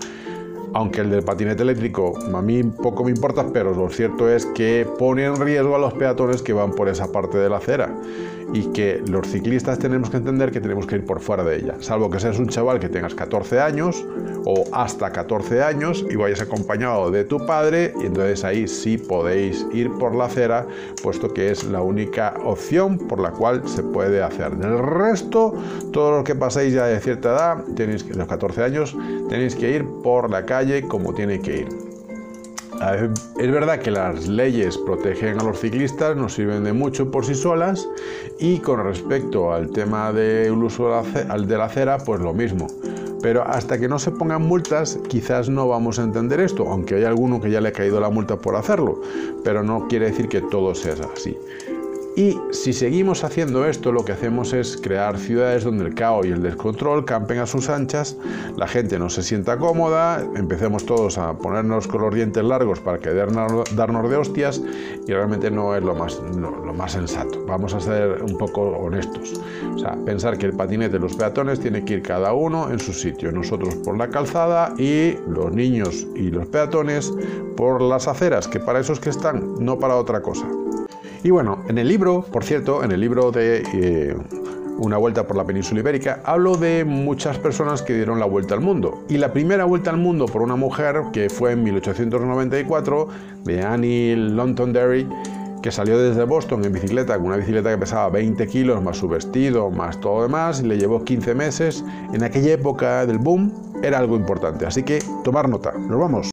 aunque 0.74 1.00
el 1.00 1.10
del 1.10 1.22
patinete 1.22 1.62
eléctrico 1.62 2.18
a 2.34 2.42
mí 2.42 2.62
poco 2.62 3.04
me 3.04 3.10
importa, 3.10 3.46
pero 3.52 3.74
lo 3.74 3.88
cierto 3.90 4.28
es 4.28 4.46
que 4.46 4.86
pone 4.98 5.24
en 5.24 5.36
riesgo 5.36 5.74
a 5.74 5.78
los 5.78 5.94
peatones 5.94 6.42
que 6.42 6.52
van 6.52 6.72
por 6.72 6.88
esa 6.88 7.10
parte 7.10 7.38
de 7.38 7.48
la 7.48 7.58
acera 7.58 7.94
y 8.52 8.62
que 8.72 9.02
los 9.06 9.26
ciclistas 9.26 9.78
tenemos 9.78 10.10
que 10.10 10.16
entender 10.16 10.50
que 10.50 10.60
tenemos 10.60 10.86
que 10.86 10.96
ir 10.96 11.04
por 11.04 11.20
fuera 11.20 11.44
de 11.44 11.56
ella, 11.56 11.74
salvo 11.80 12.10
que 12.10 12.18
seas 12.18 12.38
un 12.38 12.48
chaval 12.48 12.80
que 12.80 12.88
tengas 12.88 13.14
14 13.14 13.60
años 13.60 14.04
o 14.44 14.64
hasta 14.72 15.10
14 15.10 15.62
años 15.62 16.04
y 16.08 16.16
vayas 16.16 16.40
acompañado 16.40 17.10
de 17.10 17.24
tu 17.24 17.44
padre 17.44 17.92
y 18.00 18.06
entonces 18.06 18.44
ahí 18.44 18.66
sí 18.66 18.96
podéis 18.96 19.66
ir 19.72 19.90
por 19.98 20.14
la 20.14 20.26
acera, 20.26 20.66
puesto 21.02 21.32
que 21.34 21.50
es 21.50 21.64
la 21.64 21.82
única 21.82 22.34
opción 22.44 22.96
por 22.96 23.20
la 23.20 23.32
cual 23.32 23.68
se 23.68 23.82
puede 23.82 24.22
hacer. 24.22 24.52
El 24.52 24.78
resto, 24.78 25.54
todo 25.92 26.18
lo 26.18 26.24
que 26.24 26.34
paséis 26.34 26.72
ya 26.72 26.86
de 26.86 26.98
cierta 27.00 27.30
edad, 27.30 27.64
tenéis 27.76 28.04
que, 28.04 28.14
los 28.14 28.26
14 28.26 28.62
años, 28.62 28.96
tenéis 29.28 29.54
que 29.54 29.70
ir 29.70 29.84
por 30.02 30.30
la 30.30 30.46
calle 30.46 30.57
como 30.88 31.14
tiene 31.14 31.40
que 31.40 31.60
ir. 31.60 31.68
Es 33.38 33.50
verdad 33.50 33.78
que 33.80 33.90
las 33.90 34.28
leyes 34.28 34.78
protegen 34.78 35.40
a 35.40 35.44
los 35.44 35.60
ciclistas, 35.60 36.16
nos 36.16 36.34
sirven 36.34 36.64
de 36.64 36.72
mucho 36.72 37.10
por 37.10 37.24
sí 37.24 37.34
solas 37.34 37.88
y 38.38 38.58
con 38.58 38.82
respecto 38.84 39.52
al 39.52 39.70
tema 39.70 40.12
del 40.12 40.52
uso 40.52 41.02
de 41.12 41.56
la 41.56 41.64
acera, 41.64 41.98
pues 41.98 42.20
lo 42.20 42.32
mismo. 42.32 42.66
Pero 43.20 43.42
hasta 43.42 43.78
que 43.78 43.88
no 43.88 43.98
se 43.98 44.12
pongan 44.12 44.42
multas, 44.42 44.98
quizás 45.08 45.48
no 45.48 45.66
vamos 45.66 45.98
a 45.98 46.04
entender 46.04 46.38
esto, 46.38 46.68
aunque 46.68 46.94
hay 46.96 47.04
alguno 47.04 47.40
que 47.40 47.50
ya 47.50 47.60
le 47.60 47.68
ha 47.68 47.72
caído 47.72 48.00
la 48.00 48.10
multa 48.10 48.36
por 48.36 48.54
hacerlo, 48.54 49.00
pero 49.42 49.64
no 49.64 49.88
quiere 49.88 50.06
decir 50.06 50.28
que 50.28 50.40
todo 50.40 50.74
sea 50.74 50.94
así. 51.14 51.36
Y 52.18 52.36
si 52.50 52.72
seguimos 52.72 53.22
haciendo 53.22 53.64
esto, 53.64 53.92
lo 53.92 54.04
que 54.04 54.10
hacemos 54.10 54.52
es 54.52 54.76
crear 54.76 55.16
ciudades 55.18 55.62
donde 55.62 55.84
el 55.84 55.94
caos 55.94 56.26
y 56.26 56.30
el 56.30 56.42
descontrol 56.42 57.04
campen 57.04 57.38
a 57.38 57.46
sus 57.46 57.68
anchas, 57.68 58.16
la 58.56 58.66
gente 58.66 58.98
no 58.98 59.08
se 59.08 59.22
sienta 59.22 59.56
cómoda, 59.56 60.26
empecemos 60.34 60.84
todos 60.84 61.16
a 61.16 61.34
ponernos 61.34 61.86
con 61.86 62.00
los 62.00 62.12
dientes 62.12 62.42
largos 62.42 62.80
para 62.80 62.98
que 62.98 63.14
darnos, 63.14 64.10
de 64.10 64.16
hostias 64.16 64.60
y 65.06 65.12
realmente 65.12 65.48
no 65.48 65.76
es 65.76 65.84
lo 65.84 65.94
más, 65.94 66.20
lo 66.34 66.74
más 66.74 66.90
sensato. 66.90 67.44
Vamos 67.46 67.72
a 67.72 67.78
ser 67.78 68.20
un 68.20 68.36
poco 68.36 68.62
honestos. 68.62 69.40
O 69.76 69.78
sea, 69.78 69.96
pensar 70.04 70.38
que 70.38 70.46
el 70.46 70.54
patinete 70.54 70.94
de 70.94 70.98
los 70.98 71.14
peatones 71.14 71.60
tiene 71.60 71.84
que 71.84 71.94
ir 71.94 72.02
cada 72.02 72.32
uno 72.32 72.68
en 72.72 72.80
su 72.80 72.92
sitio, 72.92 73.30
nosotros 73.30 73.76
por 73.76 73.96
la 73.96 74.08
calzada 74.10 74.74
y 74.76 75.14
los 75.28 75.52
niños 75.52 76.08
y 76.16 76.32
los 76.32 76.48
peatones 76.48 77.14
por 77.56 77.80
las 77.80 78.08
aceras, 78.08 78.48
que 78.48 78.58
para 78.58 78.80
eso 78.80 78.92
es 78.92 78.98
que 78.98 79.10
están, 79.10 79.54
no 79.60 79.78
para 79.78 79.94
otra 79.94 80.20
cosa. 80.20 80.48
Y 81.24 81.30
bueno, 81.30 81.64
en 81.68 81.78
el 81.78 81.88
libro, 81.88 82.22
por 82.22 82.44
cierto, 82.44 82.84
en 82.84 82.92
el 82.92 83.00
libro 83.00 83.32
de 83.32 83.62
eh, 83.74 84.14
Una 84.78 84.96
vuelta 84.96 85.26
por 85.26 85.36
la 85.36 85.44
península 85.44 85.80
ibérica, 85.80 86.20
hablo 86.24 86.56
de 86.56 86.84
muchas 86.84 87.38
personas 87.38 87.82
que 87.82 87.94
dieron 87.94 88.20
la 88.20 88.26
vuelta 88.26 88.54
al 88.54 88.60
mundo. 88.60 89.04
Y 89.08 89.18
la 89.18 89.32
primera 89.32 89.64
vuelta 89.64 89.90
al 89.90 89.96
mundo 89.96 90.26
por 90.26 90.42
una 90.42 90.54
mujer, 90.54 91.02
que 91.12 91.28
fue 91.28 91.52
en 91.52 91.64
1894, 91.64 93.08
de 93.44 93.62
Annie 93.62 94.14
Londonderry, 94.14 95.08
que 95.62 95.72
salió 95.72 95.98
desde 95.98 96.22
Boston 96.22 96.64
en 96.64 96.72
bicicleta, 96.72 97.16
con 97.16 97.26
una 97.26 97.36
bicicleta 97.36 97.70
que 97.70 97.78
pesaba 97.78 98.08
20 98.10 98.46
kilos, 98.46 98.80
más 98.80 98.98
su 98.98 99.08
vestido, 99.08 99.70
más 99.70 100.00
todo 100.00 100.22
demás, 100.22 100.60
y 100.60 100.66
le 100.66 100.78
llevó 100.78 101.02
15 101.02 101.34
meses. 101.34 101.84
En 102.12 102.22
aquella 102.22 102.52
época 102.52 103.04
del 103.04 103.18
boom 103.18 103.52
era 103.82 103.98
algo 103.98 104.14
importante, 104.14 104.64
así 104.64 104.84
que 104.84 105.00
tomar 105.24 105.48
nota. 105.48 105.72
Nos 105.72 105.98
vamos. 105.98 106.30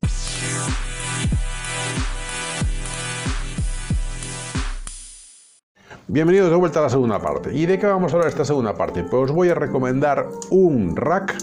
Bienvenidos 6.07 6.51
de 6.51 6.55
vuelta 6.55 6.77
a 6.77 6.83
la 6.83 6.89
segunda 6.91 7.19
parte. 7.19 7.51
¿Y 7.51 7.65
de 7.65 7.79
qué 7.79 7.87
vamos 7.87 8.13
a 8.13 8.17
hablar 8.17 8.29
esta 8.29 8.45
segunda 8.45 8.75
parte? 8.75 9.01
Pues 9.01 9.23
os 9.23 9.31
voy 9.31 9.49
a 9.49 9.55
recomendar 9.55 10.27
un 10.51 10.95
rack 10.95 11.35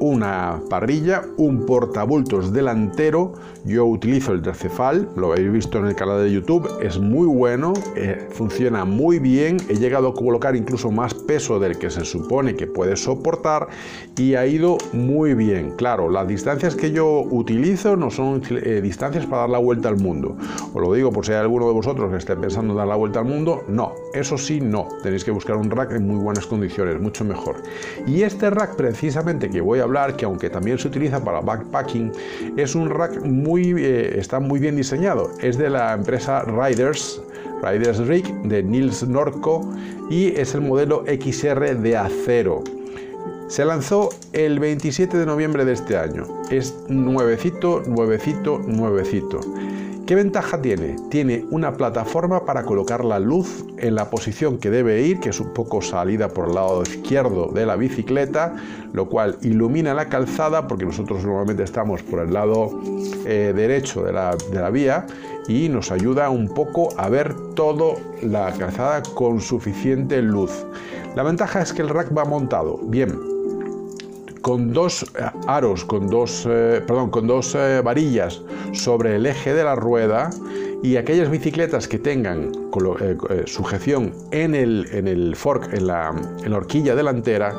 una 0.00 0.60
parrilla, 0.68 1.22
un 1.36 1.66
portabultos 1.66 2.52
delantero. 2.52 3.32
Yo 3.64 3.84
utilizo 3.84 4.32
el 4.32 4.42
Tercefal, 4.42 5.08
lo 5.16 5.32
habéis 5.32 5.52
visto 5.52 5.78
en 5.78 5.86
el 5.86 5.94
canal 5.94 6.22
de 6.22 6.32
YouTube, 6.32 6.68
es 6.80 6.98
muy 6.98 7.26
bueno, 7.26 7.74
eh, 7.96 8.26
funciona 8.30 8.84
muy 8.84 9.18
bien. 9.18 9.58
He 9.68 9.74
llegado 9.74 10.08
a 10.08 10.14
colocar 10.14 10.56
incluso 10.56 10.90
más 10.90 11.12
peso 11.14 11.58
del 11.58 11.78
que 11.78 11.90
se 11.90 12.04
supone 12.04 12.54
que 12.54 12.66
puede 12.66 12.96
soportar 12.96 13.68
y 14.16 14.34
ha 14.34 14.46
ido 14.46 14.78
muy 14.92 15.34
bien. 15.34 15.72
Claro, 15.76 16.08
las 16.08 16.26
distancias 16.26 16.74
que 16.74 16.90
yo 16.90 17.22
utilizo 17.30 17.96
no 17.96 18.10
son 18.10 18.42
eh, 18.50 18.80
distancias 18.82 19.26
para 19.26 19.42
dar 19.42 19.50
la 19.50 19.58
vuelta 19.58 19.88
al 19.88 19.96
mundo. 19.96 20.36
Os 20.72 20.80
lo 20.80 20.92
digo 20.94 21.12
por 21.12 21.26
si 21.26 21.32
hay 21.32 21.38
alguno 21.38 21.66
de 21.66 21.74
vosotros 21.74 22.10
que 22.10 22.16
esté 22.16 22.36
pensando 22.36 22.72
en 22.72 22.78
dar 22.78 22.86
la 22.86 22.96
vuelta 22.96 23.20
al 23.20 23.26
mundo, 23.26 23.64
no, 23.68 23.92
eso 24.14 24.38
sí, 24.38 24.60
no. 24.60 24.88
Tenéis 25.02 25.24
que 25.24 25.30
buscar 25.30 25.56
un 25.56 25.70
rack 25.70 25.92
en 25.92 26.06
muy 26.06 26.16
buenas 26.16 26.46
condiciones, 26.46 27.00
mucho 27.00 27.24
mejor. 27.24 27.56
Y 28.06 28.22
este 28.22 28.50
rack 28.50 28.76
precisamente 28.76 29.50
que 29.50 29.60
voy 29.60 29.80
a 29.80 29.84
hablar, 29.88 30.16
que 30.16 30.24
aunque 30.24 30.50
también 30.50 30.78
se 30.78 30.88
utiliza 30.88 31.22
para 31.22 31.40
backpacking, 31.40 32.12
es 32.56 32.74
un 32.74 32.90
rack 32.90 33.24
muy, 33.24 33.74
eh, 33.76 34.18
está 34.18 34.38
muy 34.38 34.60
bien 34.60 34.76
diseñado. 34.76 35.30
Es 35.40 35.58
de 35.58 35.70
la 35.70 35.94
empresa 35.94 36.44
Riders, 36.44 37.20
Riders 37.62 37.98
Rig 38.06 38.32
de 38.42 38.62
Nils 38.62 39.06
Norco 39.08 39.68
y 40.10 40.28
es 40.28 40.54
el 40.54 40.60
modelo 40.60 41.04
XR 41.06 41.76
de 41.76 41.96
acero. 41.96 42.62
Se 43.48 43.64
lanzó 43.64 44.10
el 44.34 44.58
27 44.58 45.16
de 45.16 45.24
noviembre 45.24 45.64
de 45.64 45.72
este 45.72 45.96
año. 45.96 46.26
Es 46.50 46.74
nuevecito, 46.88 47.82
nuevecito, 47.86 48.58
nuevecito. 48.58 49.40
¿Qué 50.08 50.14
ventaja 50.14 50.62
tiene? 50.62 50.96
Tiene 51.10 51.44
una 51.50 51.74
plataforma 51.74 52.46
para 52.46 52.62
colocar 52.62 53.04
la 53.04 53.18
luz 53.18 53.66
en 53.76 53.94
la 53.94 54.08
posición 54.08 54.56
que 54.56 54.70
debe 54.70 55.02
ir, 55.02 55.20
que 55.20 55.28
es 55.28 55.38
un 55.38 55.52
poco 55.52 55.82
salida 55.82 56.30
por 56.30 56.48
el 56.48 56.54
lado 56.54 56.82
izquierdo 56.82 57.48
de 57.48 57.66
la 57.66 57.76
bicicleta, 57.76 58.56
lo 58.94 59.10
cual 59.10 59.36
ilumina 59.42 59.92
la 59.92 60.08
calzada, 60.08 60.66
porque 60.66 60.86
nosotros 60.86 61.22
normalmente 61.26 61.62
estamos 61.62 62.02
por 62.02 62.20
el 62.20 62.32
lado 62.32 62.80
eh, 63.26 63.52
derecho 63.54 64.02
de 64.02 64.14
la, 64.14 64.70
vía, 64.70 65.06
y 65.46 65.68
nos 65.68 65.92
ayuda 65.92 66.30
un 66.30 66.54
poco 66.54 66.88
a 66.96 67.10
ver 67.10 67.34
toda 67.54 67.98
la 68.22 68.50
calzada 68.54 69.02
con 69.14 69.42
suficiente 69.42 70.22
luz. 70.22 70.64
La 71.16 71.22
ventaja 71.22 71.60
es 71.60 71.74
que 71.74 71.82
el 71.82 71.90
rack 71.90 72.16
va 72.16 72.24
montado 72.24 72.78
bien 72.78 73.12
con 74.40 74.72
dos 74.72 75.02
eh, 75.02 75.30
aros, 75.46 75.84
con 75.84 76.08
dos, 76.08 76.46
eh, 76.48 76.82
perdón, 76.86 77.10
con 77.10 77.26
dos 77.26 77.54
varillas 77.84 78.40
sobre 78.72 79.16
el 79.16 79.26
eje 79.26 79.54
de 79.54 79.64
la 79.64 79.74
rueda 79.74 80.30
y 80.82 80.96
aquellas 80.96 81.30
bicicletas 81.30 81.88
que 81.88 81.98
tengan 81.98 82.52
sujeción 83.46 84.12
en 84.30 84.54
el, 84.54 84.86
en 84.92 85.08
el 85.08 85.34
fork, 85.34 85.72
en 85.72 85.86
la, 85.88 86.14
en 86.44 86.50
la 86.50 86.56
horquilla 86.56 86.94
delantera, 86.94 87.54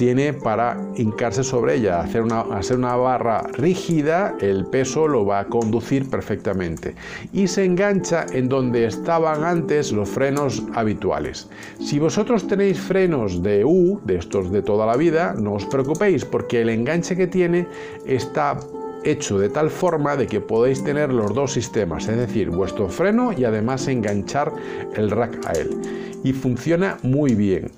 tiene 0.00 0.32
para 0.32 0.80
hincarse 0.96 1.44
sobre 1.44 1.74
ella, 1.74 2.00
hacer 2.00 2.22
una, 2.22 2.40
hacer 2.40 2.78
una 2.78 2.96
barra 2.96 3.42
rígida, 3.52 4.34
el 4.40 4.64
peso 4.64 5.06
lo 5.06 5.26
va 5.26 5.40
a 5.40 5.44
conducir 5.44 6.08
perfectamente 6.08 6.94
y 7.34 7.46
se 7.48 7.66
engancha 7.66 8.24
en 8.32 8.48
donde 8.48 8.86
estaban 8.86 9.44
antes 9.44 9.92
los 9.92 10.08
frenos 10.08 10.62
habituales. 10.74 11.50
Si 11.80 11.98
vosotros 11.98 12.48
tenéis 12.48 12.80
frenos 12.80 13.42
de 13.42 13.62
U, 13.62 14.00
de 14.06 14.16
estos 14.16 14.50
de 14.50 14.62
toda 14.62 14.86
la 14.86 14.96
vida, 14.96 15.34
no 15.38 15.52
os 15.52 15.66
preocupéis 15.66 16.24
porque 16.24 16.62
el 16.62 16.70
enganche 16.70 17.14
que 17.14 17.26
tiene 17.26 17.68
está 18.06 18.58
hecho 19.04 19.38
de 19.38 19.48
tal 19.48 19.70
forma 19.70 20.16
de 20.16 20.26
que 20.26 20.40
podéis 20.40 20.82
tener 20.84 21.12
los 21.12 21.34
dos 21.34 21.52
sistemas, 21.52 22.08
es 22.08 22.16
decir, 22.16 22.50
vuestro 22.50 22.88
freno 22.88 23.32
y 23.32 23.44
además 23.44 23.88
enganchar 23.88 24.52
el 24.94 25.10
rack 25.10 25.46
a 25.46 25.52
él. 25.52 25.70
Y 26.22 26.32
funciona 26.32 26.98
muy 27.02 27.34
bien. 27.34 27.70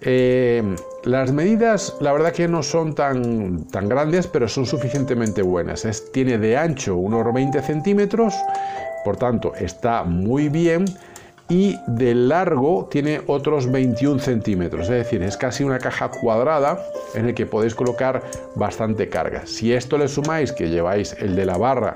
Eh, 0.00 0.62
las 1.04 1.32
medidas, 1.32 1.96
la 2.00 2.12
verdad 2.12 2.32
que 2.32 2.46
no 2.46 2.62
son 2.62 2.94
tan, 2.94 3.64
tan 3.64 3.88
grandes, 3.88 4.26
pero 4.26 4.48
son 4.48 4.66
suficientemente 4.66 5.42
buenas. 5.42 5.84
Es, 5.84 6.12
tiene 6.12 6.38
de 6.38 6.56
ancho 6.56 6.96
unos 6.96 7.32
20 7.32 7.62
centímetros, 7.62 8.34
por 9.04 9.16
tanto 9.16 9.54
está 9.54 10.04
muy 10.04 10.48
bien. 10.48 10.84
Y 11.56 11.78
de 11.86 12.16
largo 12.16 12.88
tiene 12.90 13.20
otros 13.28 13.70
21 13.70 14.18
centímetros, 14.18 14.90
es 14.90 15.04
decir, 15.04 15.22
es 15.22 15.36
casi 15.36 15.62
una 15.62 15.78
caja 15.78 16.10
cuadrada 16.10 16.84
en 17.14 17.26
el 17.26 17.34
que 17.36 17.46
podéis 17.46 17.76
colocar 17.76 18.24
bastante 18.56 19.08
carga. 19.08 19.46
Si 19.46 19.72
esto 19.72 19.96
le 19.96 20.08
sumáis 20.08 20.50
que 20.50 20.68
lleváis 20.68 21.14
el 21.20 21.36
de 21.36 21.46
la 21.46 21.56
barra 21.56 21.94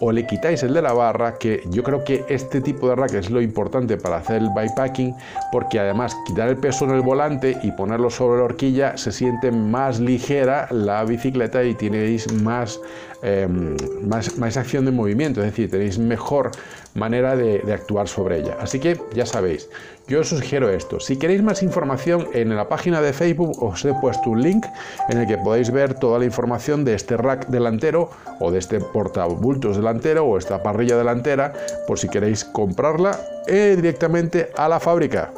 o 0.00 0.10
le 0.10 0.26
quitáis 0.26 0.62
el 0.62 0.72
de 0.72 0.80
la 0.80 0.94
barra, 0.94 1.34
que 1.34 1.62
yo 1.68 1.82
creo 1.82 2.02
que 2.02 2.24
este 2.30 2.62
tipo 2.62 2.88
de 2.88 2.96
rack 2.96 3.12
es 3.12 3.30
lo 3.30 3.42
importante 3.42 3.98
para 3.98 4.16
hacer 4.16 4.36
el 4.36 4.48
bypacking, 4.56 5.14
porque 5.52 5.78
además 5.78 6.16
quitar 6.24 6.48
el 6.48 6.56
peso 6.56 6.86
en 6.86 6.92
el 6.92 7.02
volante 7.02 7.58
y 7.62 7.72
ponerlo 7.72 8.08
sobre 8.08 8.38
la 8.38 8.44
horquilla 8.44 8.96
se 8.96 9.12
siente 9.12 9.52
más 9.52 10.00
ligera 10.00 10.66
la 10.70 11.04
bicicleta 11.04 11.62
y 11.62 11.74
tenéis 11.74 12.32
más, 12.42 12.80
em, 13.24 13.76
más, 14.06 14.56
acción 14.56 14.84
de 14.84 14.92
movimiento, 14.92 15.40
es 15.40 15.46
decir, 15.46 15.70
tenéis 15.70 15.98
mejor 15.98 16.50
manera 16.94 17.36
de, 17.36 17.58
de 17.60 17.72
actuar 17.72 18.06
sobre 18.06 18.38
ella. 18.38 18.56
Así 18.60 18.78
que 18.78 19.00
ya 19.14 19.26
sabéis, 19.26 19.68
yo 20.06 20.20
os 20.20 20.28
sugiero 20.28 20.68
esto. 20.68 21.00
Si 21.00 21.16
queréis 21.16 21.42
más 21.42 21.62
información, 21.62 22.28
en 22.34 22.54
la 22.54 22.68
página 22.68 23.00
de 23.00 23.14
Facebook 23.14 23.62
os 23.62 23.84
he 23.84 23.94
puesto 23.94 24.30
un 24.30 24.42
link 24.42 24.66
en 25.08 25.18
el 25.18 25.26
que 25.26 25.38
podéis 25.38 25.70
ver 25.70 25.94
toda 25.94 26.18
la 26.18 26.26
información 26.26 26.84
de 26.84 26.94
este 26.94 27.16
rack 27.16 27.48
delantero 27.48 28.10
o 28.38 28.50
de 28.50 28.58
este 28.58 28.80
portabultos 28.80 29.76
delantero 29.76 30.26
o 30.26 30.36
esta 30.36 30.62
parrilla 30.62 30.96
delantera 30.96 31.54
por 31.86 31.98
si 31.98 32.08
queréis 32.08 32.44
comprarla 32.44 33.18
eh, 33.46 33.72
directamente 33.76 34.50
a 34.56 34.68
la 34.68 34.78
fábrica. 34.78 35.32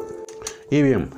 Y 0.69 0.83
bien, 0.83 1.11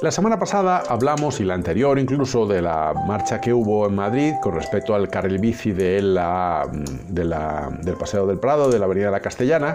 la 0.00 0.10
semana 0.12 0.38
pasada 0.38 0.82
hablamos, 0.88 1.40
y 1.40 1.44
la 1.44 1.54
anterior 1.54 1.98
incluso, 1.98 2.46
de 2.46 2.62
la 2.62 2.94
marcha 3.06 3.40
que 3.40 3.52
hubo 3.52 3.86
en 3.86 3.94
Madrid 3.94 4.34
con 4.42 4.54
respecto 4.54 4.94
al 4.94 5.08
carril 5.08 5.38
bici 5.38 5.72
de 5.72 6.00
la, 6.00 6.68
del 6.70 7.96
Paseo 7.98 8.26
del 8.26 8.38
Prado, 8.38 8.70
de 8.70 8.78
la 8.78 8.84
Avenida 8.84 9.06
de 9.06 9.12
la 9.12 9.20
Castellana. 9.20 9.74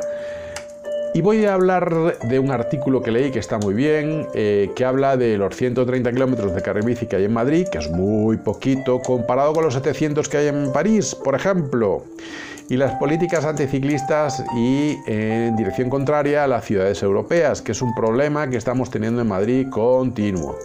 Y 1.15 1.21
voy 1.21 1.45
a 1.45 1.53
hablar 1.53 2.17
de 2.23 2.39
un 2.39 2.49
artículo 2.49 3.03
que 3.03 3.11
leí 3.11 3.29
que 3.29 3.37
está 3.37 3.59
muy 3.59 3.75
bien, 3.75 4.27
eh, 4.33 4.71
que 4.75 4.83
habla 4.83 5.15
de 5.15 5.37
los 5.37 5.55
130 5.55 6.11
kilómetros 6.11 6.55
de 6.55 6.61
carril 6.63 6.85
bici 6.85 7.05
que 7.05 7.17
hay 7.17 7.25
en 7.25 7.33
Madrid, 7.33 7.67
que 7.71 7.77
es 7.77 7.89
muy 7.91 8.37
poquito 8.37 8.99
comparado 8.99 9.53
con 9.53 9.63
los 9.63 9.75
700 9.75 10.27
que 10.27 10.37
hay 10.37 10.47
en 10.47 10.71
París, 10.71 11.13
por 11.13 11.35
ejemplo, 11.35 12.05
y 12.67 12.77
las 12.77 12.95
políticas 12.95 13.45
anticiclistas 13.45 14.43
y 14.57 14.97
en 15.05 15.55
dirección 15.55 15.91
contraria 15.91 16.45
a 16.45 16.47
las 16.47 16.65
ciudades 16.65 17.03
europeas, 17.03 17.61
que 17.61 17.73
es 17.73 17.83
un 17.83 17.93
problema 17.93 18.49
que 18.49 18.57
estamos 18.57 18.89
teniendo 18.89 19.21
en 19.21 19.27
Madrid 19.27 19.67
continuo 19.69 20.57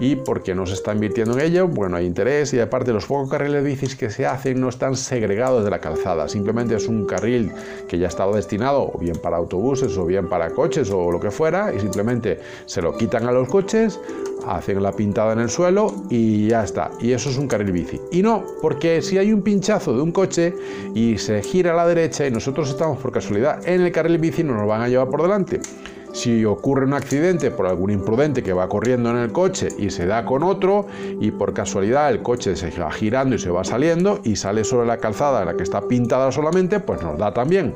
y 0.00 0.16
porque 0.16 0.54
no 0.54 0.66
se 0.66 0.74
está 0.74 0.92
invirtiendo 0.92 1.38
en 1.38 1.40
ello, 1.40 1.68
bueno, 1.68 1.96
hay 1.96 2.06
interés 2.06 2.52
y 2.52 2.60
aparte 2.60 2.92
los 2.92 3.06
pocos 3.06 3.30
carriles 3.30 3.64
bicis 3.64 3.96
que 3.96 4.10
se 4.10 4.26
hacen 4.26 4.60
no 4.60 4.68
están 4.68 4.96
segregados 4.96 5.64
de 5.64 5.70
la 5.70 5.80
calzada, 5.80 6.28
simplemente 6.28 6.74
es 6.74 6.88
un 6.88 7.06
carril 7.06 7.52
que 7.88 7.98
ya 7.98 8.08
estaba 8.08 8.34
destinado 8.36 8.90
o 8.92 8.98
bien 8.98 9.16
para 9.16 9.36
autobuses 9.36 9.96
o 9.96 10.06
bien 10.06 10.28
para 10.28 10.50
coches 10.50 10.90
o 10.90 11.10
lo 11.10 11.20
que 11.20 11.30
fuera 11.30 11.72
y 11.72 11.80
simplemente 11.80 12.40
se 12.66 12.82
lo 12.82 12.96
quitan 12.96 13.26
a 13.26 13.32
los 13.32 13.48
coches, 13.48 14.00
hacen 14.46 14.82
la 14.82 14.92
pintada 14.92 15.32
en 15.32 15.40
el 15.40 15.50
suelo 15.50 15.94
y 16.10 16.48
ya 16.48 16.64
está, 16.64 16.90
y 17.00 17.12
eso 17.12 17.30
es 17.30 17.38
un 17.38 17.48
carril 17.48 17.72
bici. 17.72 18.00
Y 18.10 18.22
no, 18.22 18.44
porque 18.60 19.02
si 19.02 19.18
hay 19.18 19.32
un 19.32 19.42
pinchazo 19.42 19.94
de 19.94 20.02
un 20.02 20.12
coche 20.12 20.54
y 20.94 21.18
se 21.18 21.42
gira 21.42 21.72
a 21.72 21.76
la 21.76 21.86
derecha 21.86 22.26
y 22.26 22.30
nosotros 22.30 22.70
estamos 22.70 22.98
por 22.98 23.12
casualidad 23.12 23.66
en 23.66 23.82
el 23.82 23.92
carril 23.92 24.18
bici, 24.18 24.42
no 24.42 24.54
nos 24.54 24.66
van 24.66 24.82
a 24.82 24.88
llevar 24.88 25.08
por 25.08 25.22
delante. 25.22 25.60
Si 26.14 26.44
ocurre 26.44 26.86
un 26.86 26.94
accidente 26.94 27.50
por 27.50 27.66
algún 27.66 27.90
imprudente 27.90 28.44
que 28.44 28.52
va 28.52 28.68
corriendo 28.68 29.10
en 29.10 29.16
el 29.16 29.32
coche 29.32 29.68
y 29.76 29.90
se 29.90 30.06
da 30.06 30.24
con 30.24 30.44
otro 30.44 30.86
y 31.20 31.32
por 31.32 31.52
casualidad 31.52 32.08
el 32.08 32.22
coche 32.22 32.54
se 32.54 32.70
va 32.70 32.92
girando 32.92 33.34
y 33.34 33.40
se 33.40 33.50
va 33.50 33.64
saliendo 33.64 34.20
y 34.22 34.36
sale 34.36 34.62
sobre 34.62 34.86
la 34.86 34.98
calzada 34.98 35.40
en 35.40 35.46
la 35.46 35.56
que 35.56 35.64
está 35.64 35.88
pintada 35.88 36.30
solamente, 36.30 36.78
pues 36.78 37.02
nos 37.02 37.18
da 37.18 37.34
también. 37.34 37.74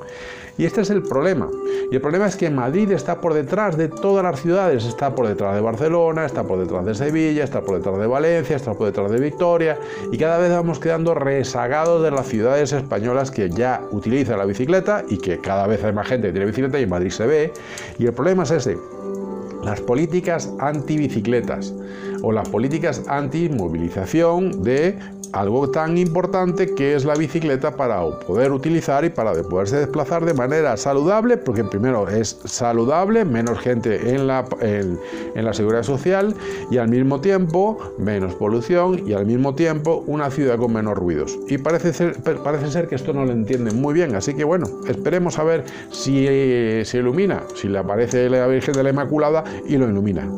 Y 0.59 0.67
este 0.67 0.81
es 0.81 0.91
el 0.91 1.03
problema. 1.03 1.49
Y 1.91 1.95
el 1.95 2.01
problema 2.01 2.27
es 2.27 2.37
que 2.37 2.51
Madrid 2.51 2.91
está 2.91 3.21
por 3.21 3.33
detrás 3.33 3.77
de 3.77 3.89
todas 3.89 4.25
las 4.25 4.41
ciudades. 4.41 4.85
Está 4.85 5.15
por 5.15 5.29
detrás 5.29 5.55
de 5.55 5.61
Barcelona, 5.61 6.27
está 6.27 6.43
por 6.43 6.59
detrás 6.59 6.85
de 6.85 6.95
Sevilla, 6.97 7.45
está 7.45 7.63
por 7.63 7.77
detrás 7.77 7.99
de 7.99 8.07
Valencia, 8.09 8.57
está 8.57 8.75
por 8.75 8.87
detrás 8.87 9.11
de 9.11 9.21
Victoria. 9.21 9.79
Y 10.11 10.19
cada 10.19 10.39
vez 10.39 10.51
vamos 10.51 10.81
quedando 10.81 11.15
rezagados 11.15 12.03
de 12.03 12.11
las 12.11 12.27
ciudades 12.27 12.73
españolas 12.73 13.31
que 13.31 13.49
ya 13.49 13.83
utilizan 13.93 14.37
la 14.37 14.45
bicicleta 14.45 15.05
y 15.09 15.19
que 15.19 15.39
cada 15.39 15.67
vez 15.69 15.83
hay 15.85 15.93
más 15.93 16.09
gente 16.09 16.27
que 16.27 16.33
tiene 16.33 16.47
bicicleta 16.47 16.81
y 16.81 16.83
en 16.83 16.91
Madrid 16.91 17.11
se 17.11 17.27
ve. 17.27 17.53
Y 17.99 18.07
el 18.07 18.13
problema 18.13 18.43
es 18.43 18.51
ese. 18.51 18.98
Las 19.69 19.83
políticas 19.83 20.51
antibicicletas 20.61 21.75
o 22.23 22.33
las 22.33 22.49
políticas 22.49 23.03
anti-movilización 23.07 24.63
de 24.63 24.99
algo 25.33 25.71
tan 25.71 25.99
importante 25.99 26.75
que 26.75 26.95
es 26.95 27.05
la 27.05 27.15
bicicleta 27.15 27.77
para 27.77 28.01
poder 28.21 28.53
utilizar 28.53 29.05
y 29.05 29.11
para 29.11 29.33
poderse 29.43 29.77
desplazar 29.77 30.25
de 30.25 30.35
manera 30.35 30.77
saludable, 30.77 31.37
porque 31.37 31.65
primero 31.65 32.09
es 32.09 32.39
saludable, 32.45 33.25
menos 33.25 33.59
gente 33.59 34.15
en 34.15 34.27
la, 34.27 34.45
en, 34.61 34.99
la 35.35 35.53
seguridad 35.53 35.83
social 35.83 36.35
y 36.71 36.79
al 36.79 36.89
mismo 36.89 37.21
tiempo 37.21 37.79
menos 37.99 38.35
polución 38.35 39.07
y 39.07 39.13
al 39.13 39.27
mismo 39.27 39.55
tiempo 39.55 40.05
una 40.07 40.31
ciudad 40.31 40.59
con 40.59 40.73
menos 40.73 40.97
ruidos. 40.97 41.39
Y 41.49 41.59
parece 41.59 41.93
ser, 41.93 42.17
parece 42.43 42.71
ser 42.71 42.89
que 42.89 42.95
esto 42.95 43.13
no 43.13 43.25
lo 43.25 43.33
entienden 43.33 43.81
muy 43.81 43.95
bien, 43.95 44.15
así 44.15 44.35
que 44.35 44.45
bueno, 44.45 44.67
esperemos 44.89 45.39
a 45.39 45.45
ver 45.45 45.65
si 45.91 46.27
se 46.85 46.99
ilumina, 46.99 47.43
si 47.55 47.69
le 47.69 47.79
aparece 47.79 48.29
la 48.29 48.47
Virgen 48.47 48.75
de 48.75 48.83
la 48.83 48.91
Inmaculada 48.91 49.45
y 49.67 49.77
lo 49.77 49.89
ilumina. 49.89 50.29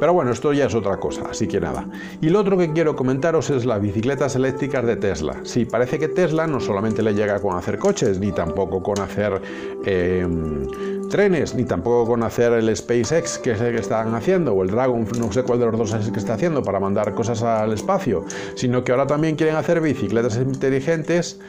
Pero 0.00 0.12
bueno, 0.12 0.32
esto 0.32 0.52
ya 0.52 0.66
es 0.66 0.74
otra 0.74 0.96
cosa, 0.98 1.22
así 1.30 1.46
que 1.46 1.60
nada. 1.60 1.86
Y 2.20 2.28
lo 2.28 2.40
otro 2.40 2.58
que 2.58 2.72
quiero 2.72 2.96
comentaros 2.96 3.50
es 3.50 3.64
las 3.64 3.80
bicicletas 3.80 4.34
eléctricas 4.34 4.84
de 4.84 4.96
Tesla. 4.96 5.36
Sí, 5.44 5.64
parece 5.64 5.98
que 5.98 6.08
Tesla 6.08 6.46
no 6.46 6.60
solamente 6.60 7.02
le 7.02 7.14
llega 7.14 7.40
con 7.40 7.56
hacer 7.56 7.78
coches, 7.78 8.18
ni 8.18 8.32
tampoco 8.32 8.82
con 8.82 9.00
hacer 9.00 9.40
em, 9.84 10.66
trenes, 11.08 11.54
ni 11.54 11.64
tampoco 11.64 12.10
con 12.10 12.22
hacer 12.24 12.52
el 12.52 12.76
SpaceX 12.76 13.38
que, 13.38 13.54
que 13.54 13.76
están 13.76 14.14
haciendo, 14.14 14.52
o 14.52 14.64
el 14.64 14.70
Dragon, 14.70 15.06
no 15.18 15.32
sé 15.32 15.44
cuál 15.44 15.60
de 15.60 15.66
los 15.66 15.78
dos 15.78 15.94
es 15.94 16.10
que 16.10 16.18
está 16.18 16.34
haciendo 16.34 16.62
para 16.62 16.80
mandar 16.80 17.14
cosas 17.14 17.42
al 17.42 17.72
espacio, 17.72 18.24
sino 18.56 18.82
que 18.82 18.90
ahora 18.90 19.06
también 19.06 19.36
quieren 19.36 19.54
hacer 19.54 19.80
bicicletas 19.80 20.36
inteligentes 20.36 21.40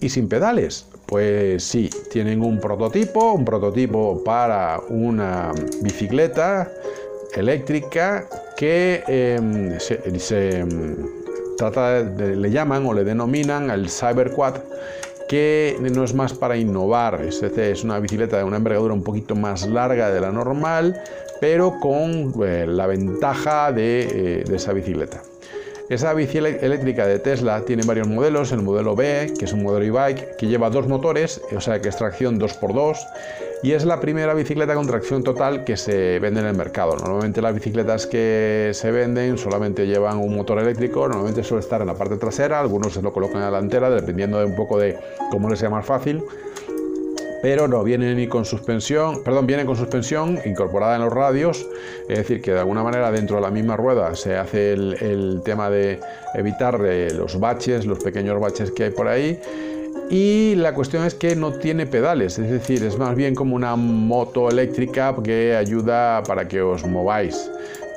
y 0.00 0.08
sin 0.08 0.28
pedales. 0.28 0.86
Pues 1.06 1.62
sí, 1.62 1.88
tienen 2.10 2.42
un 2.42 2.60
prototipo, 2.60 3.32
un 3.32 3.44
prototipo 3.44 4.22
para 4.24 4.80
una 4.88 5.52
bicicleta 5.80 6.70
eléctrica 7.34 8.28
que 8.56 9.04
em, 9.06 9.78
se, 9.78 10.58
em, 10.58 10.96
trata 11.56 12.00
le 12.00 12.50
llaman 12.50 12.86
o 12.86 12.92
le 12.92 13.04
denominan 13.04 13.70
el 13.70 13.88
Cyberquad 13.88 14.56
que 15.28 15.76
no 15.80 16.04
es 16.04 16.14
más 16.14 16.34
para 16.34 16.56
innovar, 16.56 17.20
es 17.22 17.42
es 17.42 17.84
una 17.84 17.98
bicicleta 17.98 18.38
de 18.38 18.44
una 18.44 18.58
envergadura 18.58 18.94
un 18.94 19.02
poquito 19.02 19.34
más 19.34 19.66
larga 19.66 20.10
de 20.10 20.20
la 20.20 20.30
normal, 20.30 21.00
pero 21.40 21.78
con 21.80 22.34
eh, 22.44 22.66
la 22.66 22.86
ventaja 22.86 23.72
de, 23.72 24.40
eh, 24.40 24.44
de 24.44 24.56
esa 24.56 24.72
bicicleta. 24.72 25.22
Esa 25.88 26.12
bici 26.14 26.38
eléctrica 26.38 27.06
de 27.06 27.20
Tesla 27.20 27.60
tiene 27.60 27.84
varios 27.86 28.08
modelos, 28.08 28.50
el 28.50 28.60
modelo 28.60 28.96
B, 28.96 29.32
que 29.38 29.44
es 29.44 29.52
un 29.52 29.62
modelo 29.62 29.84
e-bike, 29.84 30.34
que 30.34 30.48
lleva 30.48 30.68
dos 30.68 30.88
motores, 30.88 31.40
o 31.54 31.60
sea 31.60 31.80
que 31.80 31.90
es 31.90 31.96
tracción 31.96 32.40
2x2, 32.40 32.96
y 33.62 33.70
es 33.70 33.84
la 33.84 34.00
primera 34.00 34.34
bicicleta 34.34 34.74
con 34.74 34.88
tracción 34.88 35.22
total 35.22 35.62
que 35.62 35.76
se 35.76 36.18
vende 36.18 36.40
en 36.40 36.46
el 36.46 36.56
mercado. 36.56 36.96
Normalmente 36.96 37.40
las 37.40 37.54
bicicletas 37.54 38.08
que 38.08 38.72
se 38.74 38.90
venden 38.90 39.38
solamente 39.38 39.86
llevan 39.86 40.18
un 40.18 40.34
motor 40.34 40.58
eléctrico, 40.58 41.06
normalmente 41.06 41.44
suele 41.44 41.60
estar 41.60 41.80
en 41.80 41.86
la 41.86 41.94
parte 41.94 42.16
trasera, 42.16 42.58
algunos 42.58 42.92
se 42.92 43.00
lo 43.00 43.12
colocan 43.12 43.36
en 43.36 43.42
la 43.42 43.50
delantera, 43.52 43.88
dependiendo 43.88 44.40
de 44.40 44.44
un 44.44 44.56
poco 44.56 44.80
de 44.80 44.98
cómo 45.30 45.48
les 45.48 45.60
sea 45.60 45.70
más 45.70 45.86
fácil 45.86 46.20
pero 47.46 47.68
no 47.68 47.84
viene 47.84 48.12
ni 48.16 48.26
con 48.26 48.44
suspensión, 48.44 49.22
perdón, 49.22 49.46
viene 49.46 49.64
con 49.64 49.76
suspensión 49.76 50.40
incorporada 50.46 50.96
en 50.96 51.02
los 51.02 51.12
radios, 51.12 51.64
es 52.08 52.18
decir, 52.18 52.42
que 52.42 52.50
de 52.50 52.58
alguna 52.58 52.82
manera 52.82 53.12
dentro 53.12 53.36
de 53.36 53.42
la 53.42 53.52
misma 53.52 53.76
rueda 53.76 54.16
se 54.16 54.36
hace 54.36 54.72
el, 54.72 55.42
tema 55.44 55.70
de 55.70 56.00
evitar 56.34 56.80
eh, 56.84 57.08
los 57.14 57.38
baches, 57.38 57.86
los 57.86 58.00
pequeños 58.00 58.40
baches 58.40 58.72
que 58.72 58.82
hay 58.82 58.90
por 58.90 59.06
ahí. 59.06 59.38
Y 60.10 60.56
la 60.56 60.74
cuestión 60.74 61.04
es 61.04 61.14
que 61.14 61.36
no 61.36 61.52
tiene 61.52 61.86
pedales, 61.86 62.36
es 62.40 62.50
decir, 62.50 62.82
es 62.82 62.98
más 62.98 63.14
bien 63.14 63.36
como 63.36 63.54
una 63.54 63.76
moto 63.76 64.48
eléctrica 64.48 65.14
que 65.22 65.54
ayuda 65.54 66.24
para 66.24 66.48
que 66.48 66.60
os 66.60 66.84
mováis 66.84 67.48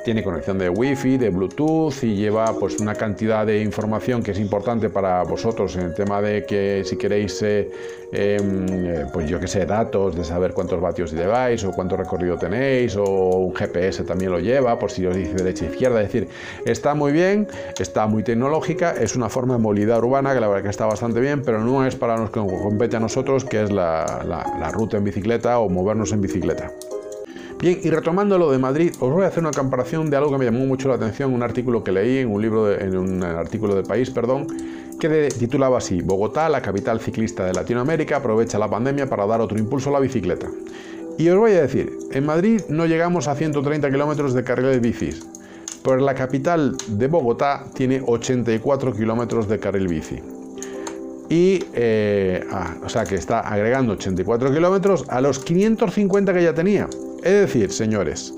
tiene 0.04 0.22
conexión 0.22 0.58
de 0.58 0.68
wifi, 0.68 1.18
de 1.18 1.30
bluetooth 1.30 2.02
y 2.02 2.14
lleva 2.14 2.52
pues 2.58 2.80
una 2.80 2.94
cantidad 2.94 3.46
de 3.46 3.62
información 3.62 4.22
que 4.22 4.30
es 4.30 4.38
importante 4.38 4.88
para 4.88 5.22
vosotros 5.22 5.76
en 5.76 5.82
el 5.82 5.94
tema 5.94 6.22
de 6.22 6.44
que 6.44 6.82
si 6.84 6.96
queréis 6.96 7.42
eh, 7.42 7.70
em, 8.12 8.66
eh, 8.68 9.06
pues 9.12 9.28
yo 9.28 9.38
que 9.38 9.46
sé 9.46 9.66
datos 9.66 10.16
de 10.16 10.24
saber 10.24 10.52
cuántos 10.52 10.80
vatios 10.80 11.12
lleváis 11.12 11.64
o 11.64 11.72
cuánto 11.72 11.96
recorrido 11.96 12.36
tenéis 12.38 12.96
o 12.96 13.04
un 13.04 13.54
GPS 13.54 14.04
también 14.04 14.32
lo 14.32 14.40
lleva 14.40 14.78
por 14.78 14.90
si 14.90 15.04
os 15.06 15.14
dice 15.14 15.34
derecha 15.34 15.66
e 15.66 15.70
izquierda. 15.70 16.00
Es 16.00 16.12
decir 16.12 16.28
está 16.64 16.94
muy 16.94 17.12
bien 17.12 17.48
está 17.78 18.06
muy 18.06 18.22
tecnológica 18.22 18.92
es 18.92 19.16
una 19.16 19.28
forma 19.28 19.54
de 19.54 19.60
movilidad 19.60 19.98
urbana 19.98 20.34
que 20.34 20.40
la 20.40 20.48
verdad 20.48 20.62
que 20.62 20.70
está 20.70 20.86
bastante 20.86 21.20
bien 21.20 21.42
pero 21.42 21.60
no 21.60 21.86
es 21.86 21.96
para 21.96 22.16
los 22.16 22.30
que 22.30 22.40
compete 22.40 22.96
a 22.96 23.00
nosotros 23.00 23.44
que 23.44 23.62
es 23.62 23.70
la 23.70 24.70
ruta 24.72 24.96
en 24.96 25.04
bicicleta 25.04 25.58
o 25.58 25.68
movernos 25.68 26.12
en 26.12 26.20
bicicleta 26.20 26.72
Bien, 27.60 27.78
y 27.82 27.90
retomando 27.90 28.38
lo 28.38 28.50
de 28.50 28.58
Madrid, 28.58 28.94
os 29.00 29.12
voy 29.12 29.24
a 29.24 29.26
hacer 29.26 29.42
una 29.42 29.50
comparación 29.50 30.08
de 30.08 30.16
algo 30.16 30.30
que 30.30 30.38
me 30.38 30.46
llamó 30.46 30.64
mucho 30.64 30.88
la 30.88 30.94
atención, 30.94 31.34
un 31.34 31.42
artículo 31.42 31.84
que 31.84 31.92
leí 31.92 32.18
en 32.18 32.32
un 32.32 32.40
libro, 32.40 32.72
en 32.72 32.96
un 32.96 33.22
artículo 33.22 33.74
de 33.74 33.82
País, 33.82 34.08
perdón, 34.08 34.46
que 34.98 35.28
titulaba 35.28 35.76
así: 35.76 36.00
Bogotá, 36.00 36.48
la 36.48 36.62
capital 36.62 37.00
ciclista 37.00 37.44
de 37.44 37.52
Latinoamérica, 37.52 38.16
aprovecha 38.16 38.58
la 38.58 38.70
pandemia 38.70 39.10
para 39.10 39.26
dar 39.26 39.42
otro 39.42 39.58
impulso 39.58 39.90
a 39.90 39.92
la 39.92 40.00
bicicleta. 40.00 40.48
Y 41.18 41.28
os 41.28 41.36
voy 41.36 41.52
a 41.52 41.60
decir, 41.60 41.98
en 42.12 42.24
Madrid 42.24 42.62
no 42.70 42.86
llegamos 42.86 43.28
a 43.28 43.34
130 43.34 43.90
kilómetros 43.90 44.32
de 44.32 44.42
carriles 44.42 44.80
bicis, 44.80 45.26
pero 45.84 45.98
la 45.98 46.14
capital 46.14 46.78
de 46.88 47.08
Bogotá 47.08 47.66
tiene 47.74 48.02
84 48.06 48.94
kilómetros 48.94 49.48
de 49.48 49.58
carril 49.58 49.86
bici. 49.86 50.22
Y, 51.28 51.62
eh, 51.74 52.42
ah, 52.50 52.76
o 52.82 52.88
sea 52.88 53.04
que 53.04 53.16
está 53.16 53.40
agregando 53.40 53.92
84 53.92 54.50
kilómetros 54.50 55.04
a 55.10 55.20
los 55.20 55.38
550 55.40 56.32
que 56.32 56.42
ya 56.42 56.54
tenía. 56.54 56.88
Es 57.22 57.32
decir, 57.32 57.70
señores, 57.70 58.32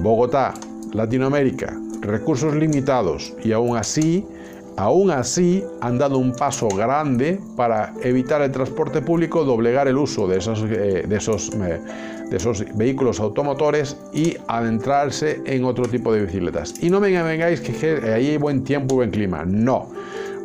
Bogotá, 0.00 0.54
Latinoamérica, 0.92 1.78
recursos 2.00 2.56
limitados 2.56 3.32
y 3.44 3.52
aún 3.52 3.76
así, 3.76 4.26
aún 4.76 5.12
así 5.12 5.62
han 5.80 5.96
dado 5.96 6.18
un 6.18 6.32
paso 6.32 6.66
grande 6.68 7.38
para 7.54 7.94
evitar 8.02 8.42
el 8.42 8.50
transporte 8.50 9.00
público, 9.00 9.44
doblegar 9.44 9.86
el 9.86 9.96
uso 9.96 10.26
de 10.26 10.38
esos, 10.38 10.60
eh, 10.62 11.04
de 11.06 11.16
esos, 11.16 11.50
eh, 11.54 11.80
de 12.28 12.36
esos 12.36 12.64
vehículos 12.74 13.20
automotores 13.20 13.96
y 14.12 14.36
adentrarse 14.48 15.40
en 15.46 15.64
otro 15.64 15.84
tipo 15.84 16.12
de 16.12 16.22
bicicletas. 16.22 16.82
Y 16.82 16.90
no 16.90 16.98
me 16.98 17.10
vengáis 17.22 17.60
que 17.60 18.00
ahí 18.12 18.30
hay 18.30 18.36
buen 18.38 18.64
tiempo 18.64 18.94
y 18.94 18.96
buen 18.96 19.10
clima. 19.12 19.44
No. 19.44 19.88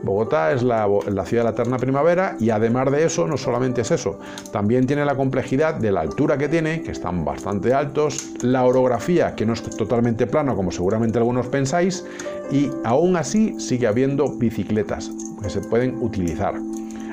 Bogotá 0.06 0.52
es 0.52 0.63
la, 0.63 0.88
ciudad 1.26 1.44
de 1.44 1.44
la 1.44 1.50
eterna 1.50 1.78
primavera 1.78 2.38
y 2.39 2.52
además 2.52 2.91
de 2.91 3.04
eso, 3.04 3.28
no 3.28 3.38
solamente 3.38 3.82
es 3.82 3.91
eso, 3.91 4.20
también 4.52 4.86
tiene 4.86 5.04
la 5.04 5.15
complejidad 5.15 5.74
de 5.74 5.91
la 5.91 6.02
altura 6.02 6.38
que 6.38 6.48
tiene, 6.48 6.84
que 6.84 6.91
están 6.91 7.26
bastante 7.26 7.74
altos, 7.74 8.30
la 8.41 8.63
orografía, 8.63 9.36
que 9.36 9.46
no 9.46 9.54
es 9.54 9.63
totalmente 9.63 10.28
plano 10.28 10.56
como 10.56 10.72
seguramente 10.72 11.18
algunos 11.18 11.48
pensáis, 11.48 12.06
y 12.52 12.70
aún 12.84 13.15
así 13.18 13.60
sigue 13.60 13.88
habiendo 13.88 14.30
bicicletas 14.30 15.12
que 15.41 15.50
se 15.50 15.62
pueden 15.62 15.98
utilizar. 16.02 16.54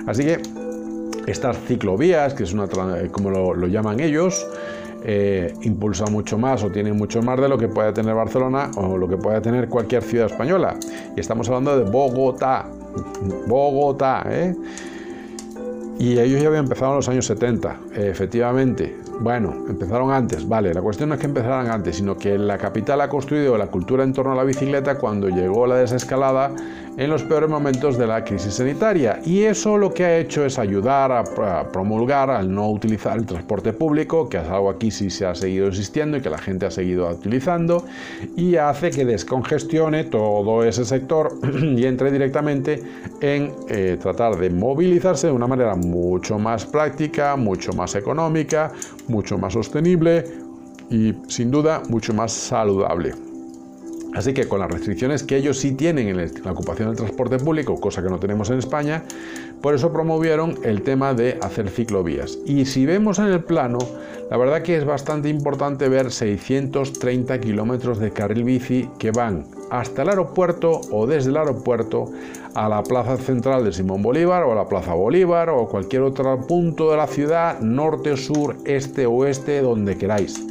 Así 0.06 0.24
que 0.24 0.42
estas 1.26 1.56
ciclovías, 1.66 2.34
que 2.34 2.42
es 2.42 2.52
una, 2.52 2.66
como 3.10 3.30
lo, 3.30 3.66
llaman 3.66 4.00
ellos, 4.00 4.46
eh, 5.04 5.54
impulsa 5.62 6.06
mucho 6.06 6.38
más 6.38 6.62
o 6.62 6.70
tiene 6.70 6.92
mucho 6.92 7.22
más 7.22 7.40
de 7.40 7.48
lo 7.48 7.58
que 7.58 7.68
puede 7.68 7.92
tener 7.92 8.14
Barcelona 8.14 8.70
o 8.76 8.96
lo 8.96 9.08
que 9.08 9.16
puede 9.16 9.40
tener 9.40 9.68
cualquier 9.68 10.02
ciudad 10.02 10.26
española. 10.26 10.76
Y 11.16 11.20
estamos 11.20 11.48
hablando 11.48 11.76
de 11.78 11.90
Bogotá, 11.90 12.66
Bogotá, 13.46 14.24
¿eh? 14.28 14.54
Y 15.98 16.18
ellos 16.18 16.40
ya 16.40 16.48
habían 16.48 16.64
empezado 16.64 16.92
en 16.92 16.96
los 16.96 17.08
años 17.08 17.26
70, 17.26 17.78
efectivamente. 17.94 18.96
Bueno, 19.20 19.54
empezaron 19.68 20.10
antes, 20.10 20.48
vale. 20.48 20.74
La 20.74 20.82
cuestión 20.82 21.10
no 21.10 21.14
es 21.14 21.20
que 21.20 21.26
empezaran 21.26 21.70
antes, 21.70 21.96
sino 21.96 22.16
que 22.16 22.36
la 22.38 22.58
capital 22.58 23.00
ha 23.02 23.08
construido 23.08 23.56
la 23.56 23.68
cultura 23.68 24.02
en 24.02 24.12
torno 24.12 24.32
a 24.32 24.34
la 24.34 24.42
bicicleta 24.42 24.98
cuando 24.98 25.28
llegó 25.28 25.66
la 25.66 25.76
desescalada 25.76 26.50
en 26.96 27.10
los 27.10 27.22
peores 27.22 27.48
momentos 27.48 27.96
de 27.96 28.06
la 28.06 28.22
crisis 28.24 28.54
sanitaria. 28.54 29.20
Y 29.24 29.42
eso 29.42 29.78
lo 29.78 29.92
que 29.92 30.04
ha 30.04 30.18
hecho 30.18 30.44
es 30.44 30.58
ayudar 30.58 31.12
a, 31.12 31.24
promulgar 31.72 32.30
al 32.30 32.52
no 32.52 32.70
utilizar 32.70 33.16
el 33.16 33.26
transporte 33.26 33.72
público, 33.72 34.28
que 34.28 34.38
es 34.38 34.44
algo 34.44 34.70
aquí 34.70 34.90
sí 34.90 35.10
se 35.10 35.26
ha 35.26 35.34
seguido 35.34 35.68
existiendo 35.68 36.16
y 36.16 36.20
que 36.20 36.30
la 36.30 36.38
gente 36.38 36.66
ha 36.66 36.70
seguido 36.70 37.08
utilizando, 37.08 37.84
y 38.36 38.56
hace 38.56 38.90
que 38.90 39.04
descongestione 39.04 40.04
todo 40.04 40.64
ese 40.64 40.84
sector 40.84 41.38
y 41.62 41.84
entre 41.86 42.10
directamente 42.10 42.82
en 43.20 43.52
eh, 43.68 43.96
tratar 44.00 44.36
de 44.36 44.50
movilizarse 44.50 45.28
de 45.28 45.32
una 45.32 45.46
manera 45.46 45.74
mucho 45.74 46.38
más 46.38 46.66
práctica, 46.66 47.36
mucho 47.36 47.72
más 47.72 47.94
económica, 47.94 48.72
mucho 49.08 49.38
más 49.38 49.54
sostenible 49.54 50.24
y 50.90 51.14
sin 51.28 51.50
duda 51.50 51.82
mucho 51.88 52.12
más 52.12 52.32
saludable. 52.32 53.31
Así 54.14 54.34
que 54.34 54.46
con 54.46 54.60
las 54.60 54.70
restricciones 54.70 55.22
que 55.22 55.36
ellos 55.36 55.58
sí 55.58 55.72
tienen 55.72 56.08
en 56.08 56.16
la 56.16 56.52
ocupación 56.52 56.88
del 56.88 56.96
transporte 56.96 57.38
público, 57.38 57.80
cosa 57.80 58.02
que 58.02 58.10
no 58.10 58.18
tenemos 58.18 58.50
en 58.50 58.58
España, 58.58 59.04
por 59.62 59.74
eso 59.74 59.92
promovieron 59.92 60.58
el 60.64 60.82
tema 60.82 61.14
de 61.14 61.38
hacer 61.40 61.70
ciclovías. 61.70 62.38
Y 62.44 62.66
si 62.66 62.84
vemos 62.84 63.18
en 63.18 63.26
el 63.26 63.42
plano, 63.42 63.78
la 64.30 64.36
verdad 64.36 64.62
que 64.62 64.76
es 64.76 64.84
bastante 64.84 65.28
importante 65.28 65.88
ver 65.88 66.10
630 66.10 67.40
kilómetros 67.40 67.98
de 67.98 68.10
carril 68.10 68.44
bici 68.44 68.88
que 68.98 69.12
van 69.12 69.46
hasta 69.70 70.02
el 70.02 70.10
aeropuerto 70.10 70.80
o 70.90 71.06
desde 71.06 71.30
el 71.30 71.36
aeropuerto 71.38 72.10
a 72.54 72.68
la 72.68 72.82
plaza 72.82 73.16
central 73.16 73.64
de 73.64 73.72
Simón 73.72 74.02
Bolívar 74.02 74.42
o 74.42 74.52
a 74.52 74.54
la 74.54 74.68
plaza 74.68 74.92
Bolívar 74.94 75.48
o 75.48 75.68
cualquier 75.68 76.02
otro 76.02 76.46
punto 76.46 76.90
de 76.90 76.96
la 76.98 77.06
ciudad, 77.06 77.60
norte, 77.60 78.16
sur, 78.16 78.56
este, 78.66 79.06
oeste, 79.06 79.62
donde 79.62 79.96
queráis. 79.96 80.44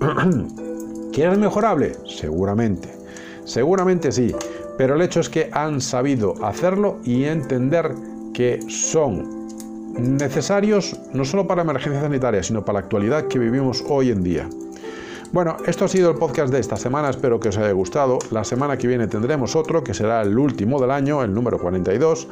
¿Quieres 1.12 1.38
mejorable? 1.38 1.92
Seguramente. 2.06 3.03
Seguramente 3.44 4.12
sí, 4.12 4.34
pero 4.76 4.94
el 4.94 5.02
hecho 5.02 5.20
es 5.20 5.28
que 5.28 5.50
han 5.52 5.80
sabido 5.80 6.34
hacerlo 6.44 6.98
y 7.04 7.24
entender 7.24 7.94
que 8.32 8.60
son 8.68 9.44
necesarios 9.98 10.98
no 11.12 11.24
solo 11.24 11.46
para 11.46 11.62
emergencia 11.62 12.00
sanitaria, 12.00 12.42
sino 12.42 12.64
para 12.64 12.80
la 12.80 12.84
actualidad 12.84 13.28
que 13.28 13.38
vivimos 13.38 13.84
hoy 13.88 14.10
en 14.10 14.22
día. 14.22 14.48
Bueno, 15.32 15.56
esto 15.66 15.84
ha 15.84 15.88
sido 15.88 16.10
el 16.10 16.16
podcast 16.16 16.52
de 16.52 16.60
esta 16.60 16.76
semana, 16.76 17.10
espero 17.10 17.40
que 17.40 17.48
os 17.48 17.58
haya 17.58 17.72
gustado. 17.72 18.18
La 18.30 18.44
semana 18.44 18.76
que 18.76 18.86
viene 18.86 19.08
tendremos 19.08 19.56
otro, 19.56 19.82
que 19.82 19.92
será 19.92 20.22
el 20.22 20.38
último 20.38 20.80
del 20.80 20.92
año, 20.92 21.22
el 21.22 21.34
número 21.34 21.58
42. 21.58 22.28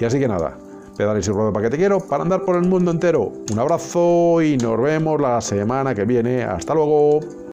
Y 0.00 0.04
así 0.04 0.18
que 0.18 0.28
nada, 0.28 0.56
pedales 0.96 1.28
y 1.28 1.30
ruedo 1.30 1.52
para 1.52 1.66
que 1.66 1.70
te 1.70 1.76
quiero, 1.76 2.00
para 2.00 2.22
andar 2.22 2.46
por 2.46 2.56
el 2.56 2.66
mundo 2.66 2.90
entero. 2.90 3.32
Un 3.52 3.58
abrazo 3.58 4.40
y 4.40 4.56
nos 4.56 4.80
vemos 4.80 5.20
la 5.20 5.42
semana 5.42 5.94
que 5.94 6.04
viene. 6.04 6.42
Hasta 6.42 6.72
luego. 6.74 7.47